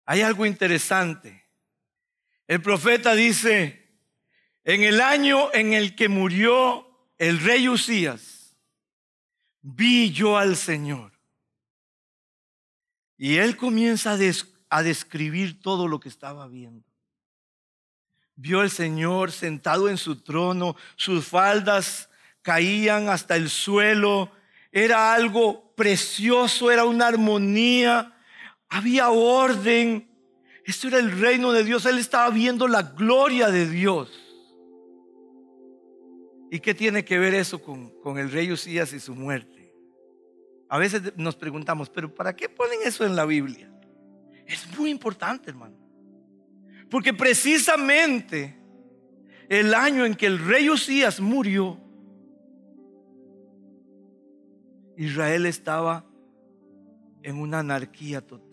hay 0.04 0.22
algo 0.22 0.46
interesante. 0.46 1.43
El 2.46 2.60
profeta 2.60 3.14
dice, 3.14 3.84
en 4.64 4.82
el 4.82 5.00
año 5.00 5.52
en 5.52 5.72
el 5.72 5.94
que 5.94 6.08
murió 6.08 6.86
el 7.18 7.40
rey 7.40 7.68
Usías, 7.68 8.56
vi 9.62 10.10
yo 10.12 10.36
al 10.36 10.56
Señor. 10.56 11.12
Y 13.16 13.36
él 13.36 13.56
comienza 13.56 14.18
a, 14.68 14.82
describir 14.82 15.60
todo 15.60 15.88
lo 15.88 16.00
que 16.00 16.08
estaba 16.08 16.48
viendo. 16.48 16.86
Vio 18.34 18.60
al 18.60 18.70
Señor 18.70 19.30
sentado 19.30 19.88
en 19.88 19.96
su 19.96 20.20
trono, 20.22 20.76
sus 20.96 21.24
faldas 21.26 22.10
caían 22.42 23.08
hasta 23.08 23.36
el 23.36 23.48
suelo, 23.48 24.32
era 24.72 25.14
algo 25.14 25.72
precioso, 25.76 26.70
era 26.70 26.84
una 26.84 27.06
armonía, 27.06 28.18
había 28.68 29.10
orden. 29.10 30.10
Esto 30.64 30.88
era 30.88 30.98
el 30.98 31.18
reino 31.20 31.52
de 31.52 31.64
Dios, 31.64 31.84
él 31.86 31.98
estaba 31.98 32.30
viendo 32.30 32.66
la 32.68 32.82
gloria 32.82 33.50
de 33.50 33.68
Dios. 33.68 34.20
¿Y 36.50 36.60
qué 36.60 36.74
tiene 36.74 37.04
que 37.04 37.18
ver 37.18 37.34
eso 37.34 37.60
con, 37.60 37.90
con 38.00 38.18
el 38.18 38.30
rey 38.30 38.50
Usías 38.50 38.92
y 38.92 39.00
su 39.00 39.14
muerte? 39.14 39.74
A 40.68 40.78
veces 40.78 41.12
nos 41.16 41.36
preguntamos, 41.36 41.90
pero 41.90 42.14
¿para 42.14 42.34
qué 42.34 42.48
ponen 42.48 42.78
eso 42.84 43.04
en 43.04 43.14
la 43.14 43.24
Biblia? 43.24 43.70
Es 44.46 44.66
muy 44.78 44.90
importante, 44.90 45.50
hermano. 45.50 45.76
Porque 46.90 47.12
precisamente 47.12 48.58
el 49.48 49.74
año 49.74 50.04
en 50.04 50.14
que 50.14 50.26
el 50.26 50.38
rey 50.38 50.70
Usías 50.70 51.20
murió, 51.20 51.78
Israel 54.96 55.46
estaba 55.46 56.04
en 57.22 57.36
una 57.36 57.60
anarquía 57.60 58.20
total, 58.20 58.43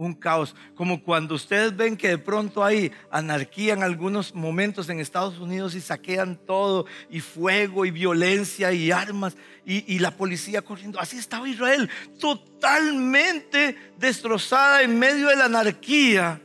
un 0.00 0.14
caos, 0.14 0.56
como 0.74 1.02
cuando 1.02 1.34
ustedes 1.34 1.76
ven 1.76 1.94
que 1.94 2.08
de 2.08 2.18
pronto 2.18 2.64
hay 2.64 2.90
anarquía 3.10 3.74
en 3.74 3.82
algunos 3.82 4.34
momentos 4.34 4.88
en 4.88 4.98
Estados 4.98 5.38
Unidos 5.38 5.74
y 5.74 5.82
saquean 5.82 6.38
todo, 6.46 6.86
y 7.10 7.20
fuego, 7.20 7.84
y 7.84 7.90
violencia, 7.90 8.72
y 8.72 8.90
armas, 8.90 9.36
y, 9.66 9.98
la 9.98 10.16
policía 10.16 10.62
corriendo. 10.62 10.98
Así 10.98 11.18
estaba 11.18 11.46
Israel, 11.46 11.90
totalmente 12.18 13.76
destrozada 13.98 14.82
en 14.82 14.98
medio 14.98 15.28
de 15.28 15.36
la 15.36 15.44
anarquía. 15.44 16.40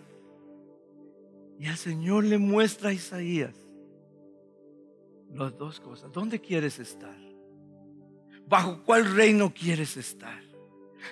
Y 1.57 1.67
el 1.67 1.77
Señor 1.77 2.25
le 2.25 2.37
muestra 2.37 2.89
a 2.89 2.93
Isaías 2.93 3.55
las 5.33 5.57
dos 5.57 5.79
cosas. 5.79 6.11
¿Dónde 6.11 6.41
quieres 6.41 6.77
estar? 6.77 7.17
¿Bajo 8.47 8.83
cuál 8.83 9.15
reino 9.15 9.53
quieres 9.53 9.95
estar? 9.95 10.43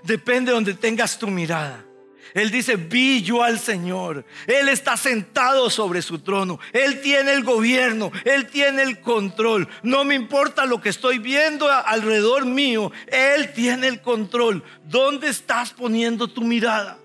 Depende 0.04 0.52
de 0.52 0.56
donde 0.56 0.74
tengas 0.74 1.18
tu 1.18 1.28
mirada. 1.28 1.86
Él 2.34 2.50
dice, 2.50 2.78
vi 2.78 3.22
yo 3.22 3.44
al 3.44 3.60
Señor. 3.60 4.26
Él 4.48 4.70
está 4.70 4.98
sentado 4.98 5.70
sobre 5.70 6.02
su 6.02 6.20
trono. 6.20 6.60
Él 6.72 7.02
tiene 7.02 7.34
el 7.34 7.44
gobierno. 7.44 8.12
Él 8.26 8.48
tiene 8.48 8.82
el 8.82 9.00
control. 9.02 9.68
No 9.84 10.04
me 10.04 10.16
importa 10.16 10.66
lo 10.66 10.82
que 10.82 10.90
estoy 10.90 11.20
viendo 11.20 11.70
alrededor 11.70 12.46
mío. 12.46 12.92
Él 13.08 13.54
tiene 13.54 13.88
el 13.88 14.02
control. 14.02 14.64
¿Dónde 14.86 15.30
estás 15.30 15.72
poniendo 15.74 16.28
tu 16.28 16.42
mirada? 16.42 16.98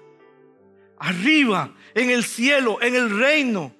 Arriba, 0.99 1.75
en 1.95 2.11
el 2.11 2.25
cielo, 2.25 2.79
en 2.81 2.95
el 2.95 3.19
reino. 3.19 3.75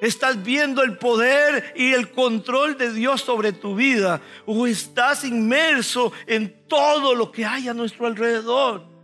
¿Estás 0.00 0.42
viendo 0.42 0.82
el 0.82 0.96
poder 0.96 1.72
y 1.76 1.92
el 1.92 2.10
control 2.12 2.78
de 2.78 2.92
Dios 2.92 3.20
sobre 3.20 3.52
tu 3.52 3.74
vida? 3.74 4.20
¿O 4.46 4.66
estás 4.66 5.24
inmerso 5.24 6.12
en 6.26 6.66
todo 6.68 7.14
lo 7.14 7.32
que 7.32 7.44
hay 7.44 7.68
a 7.68 7.74
nuestro 7.74 8.06
alrededor? 8.06 8.97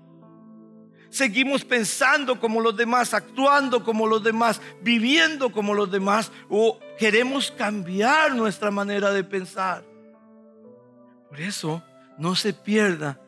Seguimos 1.15 1.65
pensando 1.65 2.41
como 2.41 2.61
los 2.61 2.77
demás, 2.77 3.15
actuando 3.15 3.85
como 3.85 4.09
los 4.09 4.25
demás, 4.25 4.61
viviendo 4.83 5.53
como 5.53 5.73
los 5.73 5.89
demás, 5.89 6.33
o 6.49 6.81
queremos 6.99 7.53
cambiar 7.53 8.35
nuestra 8.35 8.73
manera 8.73 9.13
de 9.13 9.23
pensar. 9.23 9.85
Por 11.29 11.41
eso, 11.41 11.81
no 12.19 12.35
se 12.35 12.53
pierda. 12.53 13.21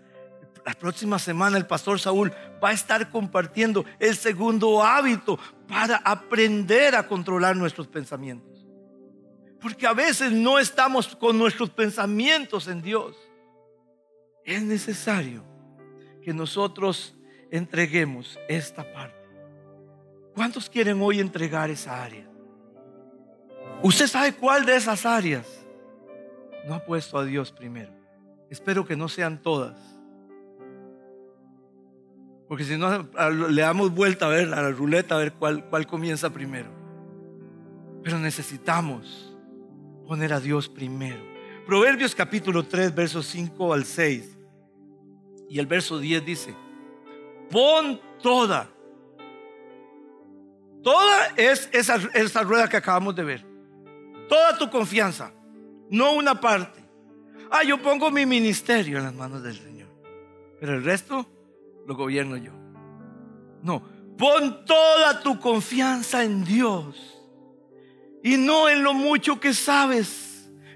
La 0.64 0.75
próxima 0.75 1.20
semana 1.20 1.59
el 1.59 1.66
pastor 1.68 2.01
Saúl 2.01 2.33
va 2.62 2.70
a 2.70 2.72
estar 2.72 3.09
compartiendo 3.09 3.85
el 4.01 4.16
segundo 4.16 4.83
hábito 4.83 5.38
para 5.68 5.99
aprender 5.99 6.96
a 6.96 7.07
controlar 7.07 7.55
nuestros 7.55 7.87
pensamientos. 7.87 8.66
Porque 9.61 9.87
a 9.87 9.92
veces 9.92 10.33
no 10.33 10.59
estamos 10.59 11.14
con 11.14 11.38
nuestros 11.38 11.70
pensamientos 11.70 12.66
en 12.66 12.83
Dios. 12.83 13.14
Es 14.44 14.61
necesario 14.61 15.44
que 16.20 16.35
nosotros 16.35 17.12
entreguemos 17.50 18.38
esta 18.48 18.90
parte. 18.92 19.16
¿Cuántos 20.35 20.68
quieren 20.68 21.00
hoy 21.00 21.20
entregar 21.20 21.70
esa 21.70 22.02
área? 22.02 22.28
¿Usted 23.82 24.06
sabe 24.06 24.35
cuál 24.35 24.66
de 24.66 24.76
esas 24.76 25.06
áreas 25.06 25.46
no 26.66 26.74
ha 26.74 26.85
puesto 26.85 27.18
a 27.18 27.24
Dios 27.24 27.52
primero? 27.52 27.92
Espero 28.50 28.85
que 28.85 28.96
no 28.96 29.09
sean 29.09 29.40
todas. 29.40 29.76
Porque 32.48 32.64
si 32.64 32.76
no, 32.76 33.09
le 33.50 33.62
damos 33.62 33.94
vuelta 33.94 34.26
a 34.26 34.28
ver 34.28 34.52
a 34.54 34.62
la 34.62 34.70
ruleta 34.70 35.16
a 35.16 35.18
ver 35.18 35.32
cuál, 35.32 35.64
cuál 35.64 35.87
comienza 35.87 36.30
primero. 36.30 36.68
Pero 38.04 38.18
necesitamos 38.18 39.37
poner 40.06 40.32
a 40.32 40.40
Dios 40.40 40.68
primero. 40.68 41.20
Proverbios 41.66 42.14
capítulo 42.14 42.64
3, 42.64 42.94
versos 42.94 43.26
5 43.26 43.72
al 43.72 43.85
6. 43.85 44.38
Y 45.48 45.59
el 45.59 45.66
verso 45.66 45.98
10 45.98 46.24
dice, 46.24 46.54
pon 47.50 48.00
toda. 48.22 48.68
Toda 50.82 51.26
es 51.37 51.68
esa, 51.72 51.96
esa 52.14 52.42
rueda 52.42 52.68
que 52.68 52.76
acabamos 52.76 53.14
de 53.14 53.24
ver. 53.24 53.46
Toda 54.28 54.56
tu 54.59 54.70
confianza, 54.70 55.32
no 55.90 56.14
una 56.14 56.40
parte. 56.40 56.85
Ah, 57.50 57.62
yo 57.62 57.80
pongo 57.80 58.11
mi 58.11 58.26
ministerio 58.26 58.98
en 58.98 59.04
las 59.04 59.14
manos 59.14 59.42
del 59.42 59.56
Señor. 59.56 59.88
Pero 60.61 60.74
el 60.74 60.85
resto 60.85 61.26
lo 61.87 61.94
gobierno 61.94 62.37
yo. 62.37 62.52
No, 63.62 63.82
pon 64.16 64.64
toda 64.64 65.22
tu 65.22 65.38
confianza 65.38 66.24
en 66.24 66.44
Dios 66.44 67.16
y 68.22 68.37
no 68.37 68.68
en 68.68 68.82
lo 68.82 68.94
mucho 68.94 69.38
que 69.38 69.54
sabes. 69.54 70.25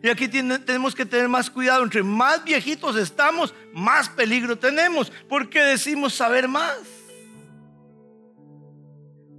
Y 0.03 0.09
aquí 0.09 0.29
tenemos 0.29 0.95
que 0.95 1.05
tener 1.05 1.29
más 1.29 1.51
cuidado. 1.51 1.83
Entre 1.83 2.03
más 2.03 2.43
viejitos 2.45 2.97
estamos, 2.97 3.55
más 3.73 4.09
peligro 4.09 4.59
tenemos, 4.59 5.13
porque 5.29 5.61
decimos 5.61 6.15
saber 6.15 6.49
más. 6.49 6.79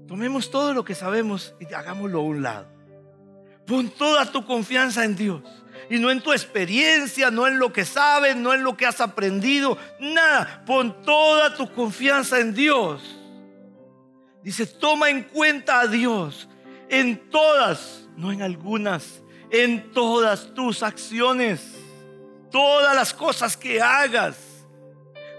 Tomemos 0.08 0.52
todo 0.52 0.74
lo 0.74 0.84
que 0.84 0.94
sabemos 0.94 1.56
y 1.60 1.74
hagámoslo 1.74 2.20
a 2.20 2.24
un 2.24 2.44
lado. 2.44 2.68
Pon 3.66 3.90
toda 3.90 4.32
tu 4.32 4.46
confianza 4.46 5.06
en 5.06 5.16
Dios 5.16 5.42
y 5.90 5.98
no 6.00 6.12
en 6.12 6.22
tu 6.22 6.32
experiencia, 6.32 7.32
no 7.32 7.48
en 7.48 7.60
lo 7.60 7.72
que 7.72 7.86
sabes, 7.86 8.36
no 8.36 8.54
en 8.54 8.64
lo 8.64 8.76
que 8.76 8.86
has 8.86 9.02
aprendido, 9.02 9.78
nada. 10.00 10.64
Pon 10.66 11.02
toda 11.04 11.56
tu 11.56 11.72
confianza 11.74 12.40
en 12.40 12.54
Dios. 12.54 13.18
Dice, 14.44 14.66
toma 14.66 15.10
en 15.10 15.24
cuenta 15.24 15.80
a 15.80 15.88
Dios 15.88 16.50
en 16.90 17.30
todas, 17.30 18.08
no 18.18 18.32
en 18.32 18.42
algunas, 18.42 19.22
en 19.52 19.92
todas 19.92 20.54
tus 20.54 20.84
acciones, 20.84 21.78
todas 22.50 22.96
las 22.96 23.14
cosas 23.14 23.56
que 23.58 23.82
hagas. 23.82 24.38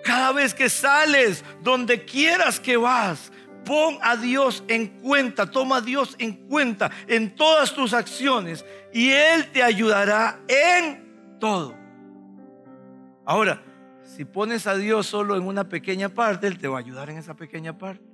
Cada 0.05 0.33
vez 0.33 0.53
que 0.53 0.69
sales, 0.69 1.45
donde 1.63 2.05
quieras 2.05 2.59
que 2.59 2.77
vas, 2.77 3.31
Pon 3.65 3.99
a 4.03 4.17
Dios 4.17 4.65
en 4.67 4.89
cuenta, 5.01 5.51
toma 5.51 5.77
a 5.77 5.81
Dios 5.81 6.17
en 6.19 6.49
cuenta 6.49 6.91
en 7.07 7.35
todas 7.35 7.75
tus 7.75 7.93
acciones 7.93 8.65
y 8.93 9.11
Él 9.11 9.51
te 9.53 9.63
ayudará 9.63 10.41
en 10.49 11.39
todo. 11.39 11.75
Ahora, 13.25 13.63
si 14.03 14.25
pones 14.25 14.67
a 14.67 14.75
Dios 14.75 15.07
solo 15.07 15.37
en 15.37 15.47
una 15.47 15.69
pequeña 15.69 16.09
parte, 16.09 16.49
Él 16.49 16.59
te 16.59 16.67
va 16.67 16.79
a 16.79 16.81
ayudar 16.81 17.11
en 17.11 17.19
esa 17.19 17.35
pequeña 17.35 17.79
parte. 17.79 18.05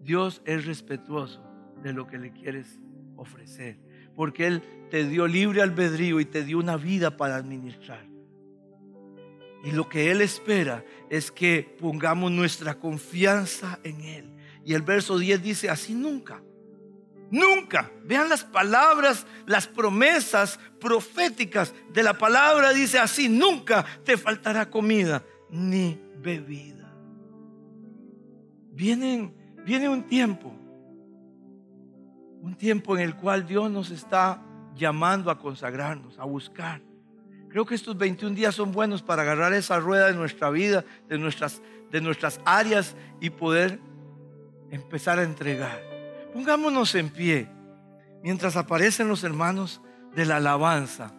Dios 0.00 0.42
es 0.44 0.66
respetuoso 0.66 1.42
de 1.82 1.92
lo 1.92 2.06
que 2.06 2.18
le 2.18 2.32
quieres 2.32 2.80
ofrecer, 3.16 3.78
porque 4.16 4.46
Él 4.46 4.62
te 4.90 5.06
dio 5.06 5.26
libre 5.28 5.62
albedrío 5.62 6.18
y 6.18 6.24
te 6.24 6.42
dio 6.42 6.58
una 6.58 6.76
vida 6.76 7.16
para 7.16 7.36
administrar. 7.36 8.04
Y 9.62 9.72
lo 9.72 9.88
que 9.88 10.10
Él 10.10 10.20
espera 10.20 10.84
es 11.10 11.30
que 11.30 11.76
pongamos 11.78 12.32
nuestra 12.32 12.78
confianza 12.78 13.78
en 13.84 14.00
Él 14.00 14.32
y 14.64 14.74
el 14.74 14.82
verso 14.82 15.18
10 15.18 15.42
dice, 15.42 15.70
así 15.70 15.94
nunca 15.94 16.42
Nunca. 17.30 17.90
Vean 18.04 18.28
las 18.28 18.44
palabras, 18.44 19.26
las 19.46 19.66
promesas 19.66 20.58
proféticas 20.80 21.74
de 21.92 22.02
la 22.02 22.14
palabra. 22.14 22.72
Dice 22.72 22.98
así, 22.98 23.28
nunca 23.28 23.84
te 24.04 24.16
faltará 24.16 24.70
comida 24.70 25.24
ni 25.50 26.00
bebida. 26.18 26.94
Viene 28.70 29.88
un 29.88 30.06
tiempo, 30.06 30.54
un 32.46 32.54
tiempo 32.54 32.96
en 32.96 33.02
el 33.02 33.16
cual 33.16 33.44
Dios 33.44 33.68
nos 33.72 33.90
está 33.90 34.40
llamando 34.76 35.32
a 35.32 35.38
consagrarnos, 35.40 36.16
a 36.20 36.24
buscar. 36.24 36.80
Creo 37.48 37.66
que 37.66 37.74
estos 37.74 37.98
21 37.98 38.36
días 38.36 38.54
son 38.54 38.70
buenos 38.70 39.02
para 39.02 39.22
agarrar 39.22 39.52
esa 39.52 39.80
rueda 39.80 40.06
de 40.06 40.14
nuestra 40.14 40.48
vida, 40.50 40.84
de 41.08 41.18
nuestras, 41.18 41.60
de 41.90 42.00
nuestras 42.00 42.40
áreas 42.44 42.94
y 43.20 43.30
poder 43.30 43.80
empezar 44.70 45.18
a 45.18 45.24
entregar. 45.24 45.82
Pongámonos 46.32 46.94
en 46.94 47.10
pie 47.10 47.48
mientras 48.22 48.56
aparecen 48.56 49.08
los 49.08 49.24
hermanos 49.24 49.80
de 50.14 50.24
la 50.24 50.36
alabanza. 50.36 51.12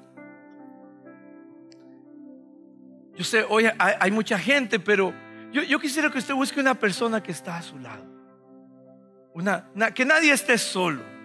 Yo 3.18 3.26
sé, 3.26 3.46
hoy 3.50 3.66
hay, 3.78 4.12
mucha 4.12 4.40
gente, 4.40 4.80
pero 4.80 5.14
yo, 5.52 5.78
quisiera 5.78 6.10
que 6.10 6.20
usted 6.20 6.36
busque 6.36 6.62
una 6.62 6.76
persona 6.76 7.22
que 7.22 7.34
está 7.34 7.58
a 7.58 7.62
su 7.62 7.78
lado. 7.80 8.06
Una, 9.34 9.70
que 9.94 10.06
nadie 10.06 10.32
esté 10.32 10.58
solo. 10.58 11.17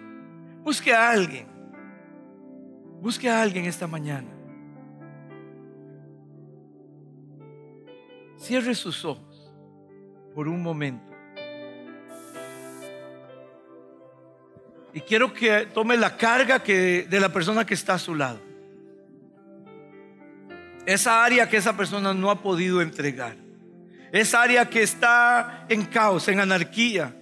Busque 0.63 0.93
a 0.93 1.09
alguien. 1.09 1.47
Busque 3.01 3.29
a 3.29 3.41
alguien 3.41 3.65
esta 3.65 3.85
mañana. 3.85 4.29
Cierre 8.37 8.73
sus 8.73 9.03
ojos 9.03 9.53
por 10.33 10.47
un 10.47 10.61
momento. 10.61 11.13
Y 14.93 15.01
quiero 15.01 15.33
que 15.33 15.65
tome 15.73 15.97
la 15.97 16.15
carga 16.15 16.59
que, 16.61 17.07
de 17.09 17.19
la 17.19 17.29
persona 17.29 17.65
que 17.65 17.73
está 17.73 17.95
a 17.95 17.99
su 17.99 18.15
lado. 18.15 18.39
Esa 20.85 21.23
área 21.23 21.49
que 21.49 21.57
esa 21.57 21.75
persona 21.75 22.13
no 22.13 22.29
ha 22.29 22.41
podido 22.41 22.81
entregar. 22.81 23.35
Esa 24.11 24.41
área 24.41 24.69
que 24.69 24.83
está 24.83 25.65
en 25.69 25.85
caos, 25.85 26.27
en 26.27 26.39
anarquía, 26.39 27.15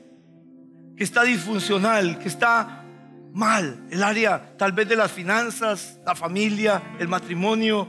que 0.98 1.04
está 1.04 1.24
disfuncional, 1.24 2.20
que 2.20 2.28
está 2.28 2.81
mal. 3.34 3.88
El 3.90 4.04
área 4.04 4.56
tal 4.58 4.72
vez 4.72 4.88
de 4.88 4.96
las 4.96 5.12
finanzas, 5.12 6.00
la 6.06 6.16
familia, 6.16 6.82
el 7.00 7.08
matrimonio, 7.08 7.88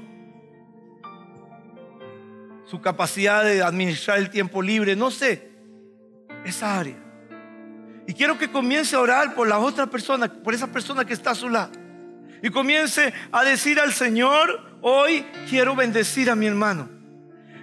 su 2.67 2.81
capacidad 2.81 3.45
de 3.45 3.63
administrar 3.63 4.19
el 4.19 4.31
tiempo 4.31 4.63
libre, 4.63 4.97
no 4.97 5.11
sé. 5.11 5.51
Esa 6.45 6.79
área. 6.79 6.97
Y 8.07 8.15
quiero 8.15 8.39
que 8.39 8.51
comience 8.51 8.97
a 8.97 9.01
orar 9.01 9.35
por 9.35 9.47
la 9.47 9.59
otra 9.59 9.87
persona, 9.87 10.27
por 10.29 10.55
esa 10.55 10.67
persona 10.67 11.05
que 11.05 11.13
está 11.13 11.31
a 11.31 11.35
su 11.35 11.49
lado. 11.49 11.73
Y 12.43 12.51
comience 12.51 13.13
a 13.31 13.45
decir 13.45 13.79
al 13.79 13.93
Señor, 13.93 14.79
hoy 14.81 15.25
quiero 15.49 15.77
bendecir 15.77 16.29
a 16.31 16.35
mi 16.35 16.47
hermano. 16.47 16.89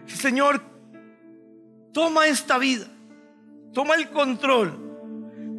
Señor, 0.08 0.62
toma 1.94 2.28
esta 2.28 2.58
vida, 2.58 2.88
toma 3.74 3.96
el 3.96 4.10
control. 4.10 4.89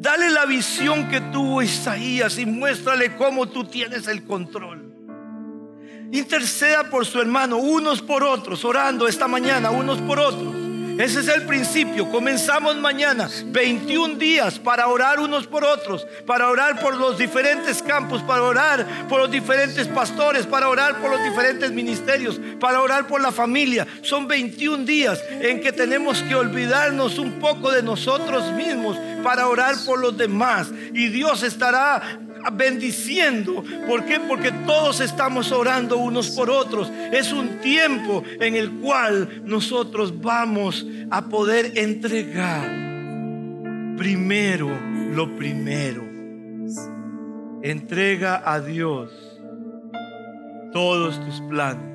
Dale 0.00 0.30
la 0.30 0.46
visión 0.46 1.10
que 1.10 1.20
tuvo 1.20 1.60
Isaías 1.60 2.38
y 2.38 2.46
muéstrale 2.46 3.16
cómo 3.16 3.50
tú 3.50 3.64
tienes 3.64 4.08
el 4.08 4.24
control. 4.24 4.94
Interceda 6.10 6.88
por 6.88 7.04
su 7.04 7.20
hermano, 7.20 7.58
unos 7.58 8.00
por 8.00 8.24
otros, 8.24 8.64
orando 8.64 9.06
esta 9.06 9.28
mañana, 9.28 9.70
unos 9.70 10.00
por 10.00 10.18
otros. 10.18 10.60
Ese 11.00 11.20
es 11.20 11.28
el 11.28 11.46
principio. 11.46 12.10
Comenzamos 12.10 12.76
mañana 12.76 13.26
21 13.46 14.16
días 14.16 14.58
para 14.58 14.86
orar 14.86 15.18
unos 15.18 15.46
por 15.46 15.64
otros, 15.64 16.06
para 16.26 16.50
orar 16.50 16.78
por 16.78 16.94
los 16.94 17.16
diferentes 17.16 17.82
campos, 17.82 18.22
para 18.22 18.42
orar 18.42 19.08
por 19.08 19.20
los 19.20 19.30
diferentes 19.30 19.88
pastores, 19.88 20.44
para 20.44 20.68
orar 20.68 21.00
por 21.00 21.10
los 21.10 21.24
diferentes 21.24 21.72
ministerios, 21.72 22.38
para 22.60 22.82
orar 22.82 23.06
por 23.06 23.22
la 23.22 23.32
familia. 23.32 23.86
Son 24.02 24.28
21 24.28 24.84
días 24.84 25.24
en 25.40 25.62
que 25.62 25.72
tenemos 25.72 26.22
que 26.22 26.34
olvidarnos 26.34 27.18
un 27.18 27.40
poco 27.40 27.70
de 27.70 27.82
nosotros 27.82 28.52
mismos 28.52 28.98
para 29.22 29.48
orar 29.48 29.76
por 29.86 29.98
los 29.98 30.14
demás. 30.18 30.68
Y 30.92 31.08
Dios 31.08 31.42
estará 31.42 32.20
bendiciendo. 32.53 33.62
¿Por 33.87 34.05
qué? 34.05 34.20
Porque 34.20 34.53
todos 34.66 35.00
estamos 35.00 35.53
orando 35.53 35.98
unos 35.98 36.31
por 36.31 36.50
otros. 36.50 36.90
Es 37.12 37.33
un 37.33 37.61
tiempo 37.61 38.22
en 38.40 38.57
el 38.57 38.70
cual 38.81 39.42
nosotros 39.44 40.20
vamos 40.20 40.87
a 41.11 41.29
poder 41.29 41.72
entregar 41.76 42.68
primero 43.96 44.70
lo 45.12 45.37
primero. 45.37 46.05
Entrega 47.62 48.42
a 48.44 48.61
Dios 48.61 49.11
todos 50.72 51.22
tus 51.24 51.40
planes. 51.42 51.90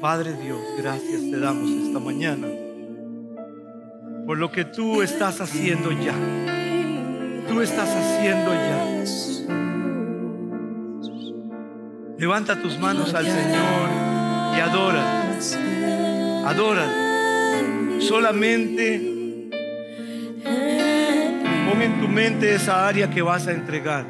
Padre 0.00 0.32
Dios, 0.42 0.60
gracias 0.78 1.20
te 1.30 1.38
damos 1.38 1.70
esta 1.70 1.98
mañana 1.98 2.46
por 4.30 4.38
lo 4.38 4.52
que 4.52 4.64
tú 4.64 5.02
estás 5.02 5.40
haciendo 5.40 5.90
ya 5.90 6.14
tú 7.50 7.60
estás 7.60 7.88
haciendo 7.88 8.52
ya. 8.54 8.86
Levanta 12.16 12.60
tus 12.62 12.78
manos 12.78 13.12
al 13.12 13.26
Señor 13.26 13.90
y 14.56 14.60
adora. 14.60 15.36
Adora. 16.46 16.86
Solamente 17.98 19.50
pon 21.68 21.82
en 21.82 22.00
tu 22.00 22.08
mente 22.08 22.54
esa 22.54 22.86
área 22.86 23.10
que 23.10 23.20
vas 23.20 23.48
a 23.48 23.52
entregar. 23.52 24.06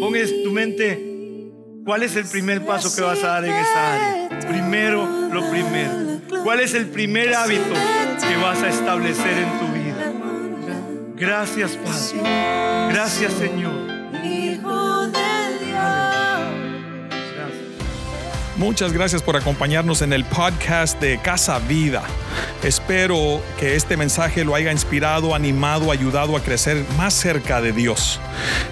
Pon 0.00 0.14
en 0.14 0.42
tu 0.44 0.52
mente 0.52 1.50
cuál 1.84 2.04
es 2.04 2.14
el 2.14 2.26
primer 2.26 2.64
paso 2.64 2.94
que 2.94 3.02
vas 3.02 3.24
a 3.24 3.28
dar 3.28 3.44
en 3.44 3.54
esa 3.54 3.94
área. 3.94 4.28
Primero 4.46 5.08
lo 5.32 5.50
primero. 5.50 6.20
¿Cuál 6.44 6.60
es 6.60 6.74
el 6.74 6.86
primer 6.86 7.34
hábito 7.34 7.74
que 8.20 8.36
vas 8.36 8.62
a 8.62 8.68
establecer 8.68 9.38
en 9.38 9.58
tu? 9.58 9.65
Gracias, 11.16 11.76
Padre. 11.76 12.92
Gracias, 12.92 13.32
Señor. 13.32 13.72
Muchas 18.56 18.92
gracias 18.94 19.22
por 19.22 19.36
acompañarnos 19.36 20.00
en 20.00 20.14
el 20.14 20.24
podcast 20.24 20.98
de 21.00 21.18
Casa 21.18 21.58
Vida. 21.58 22.02
Espero 22.62 23.42
que 23.58 23.76
este 23.76 23.98
mensaje 23.98 24.44
lo 24.44 24.54
haya 24.54 24.72
inspirado, 24.72 25.34
animado, 25.34 25.90
ayudado 25.90 26.36
a 26.36 26.40
crecer 26.40 26.84
más 26.96 27.12
cerca 27.12 27.60
de 27.60 27.72
Dios. 27.72 28.18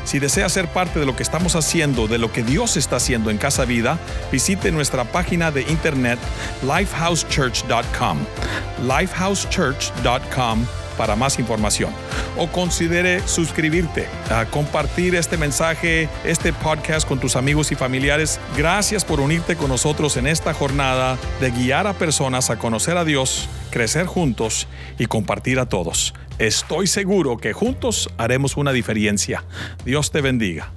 Si 0.04 0.18
desea 0.18 0.48
ser 0.48 0.68
parte 0.68 1.00
de 1.00 1.06
lo 1.06 1.14
que 1.16 1.22
estamos 1.22 1.54
haciendo, 1.54 2.08
de 2.08 2.18
lo 2.18 2.32
que 2.32 2.42
Dios 2.42 2.78
está 2.78 2.96
haciendo 2.96 3.30
en 3.30 3.36
Casa 3.36 3.66
Vida, 3.66 3.98
visite 4.32 4.72
nuestra 4.72 5.04
página 5.04 5.50
de 5.50 5.62
internet 5.62 6.18
lifehousechurch.com. 6.62 8.18
lifehousechurch.com 8.86 10.83
para 10.96 11.16
más 11.16 11.38
información. 11.38 11.90
O 12.36 12.48
considere 12.48 13.20
suscribirte, 13.26 14.06
a 14.30 14.46
compartir 14.46 15.14
este 15.14 15.36
mensaje, 15.36 16.08
este 16.24 16.52
podcast 16.52 17.06
con 17.06 17.20
tus 17.20 17.36
amigos 17.36 17.72
y 17.72 17.74
familiares. 17.74 18.40
Gracias 18.56 19.04
por 19.04 19.20
unirte 19.20 19.56
con 19.56 19.68
nosotros 19.68 20.16
en 20.16 20.26
esta 20.26 20.54
jornada 20.54 21.18
de 21.40 21.50
guiar 21.50 21.86
a 21.86 21.92
personas 21.94 22.50
a 22.50 22.58
conocer 22.58 22.96
a 22.96 23.04
Dios, 23.04 23.48
crecer 23.70 24.06
juntos 24.06 24.66
y 24.98 25.06
compartir 25.06 25.58
a 25.58 25.66
todos. 25.66 26.14
Estoy 26.38 26.88
seguro 26.88 27.36
que 27.36 27.52
juntos 27.52 28.10
haremos 28.18 28.56
una 28.56 28.72
diferencia. 28.72 29.44
Dios 29.84 30.10
te 30.10 30.20
bendiga. 30.20 30.72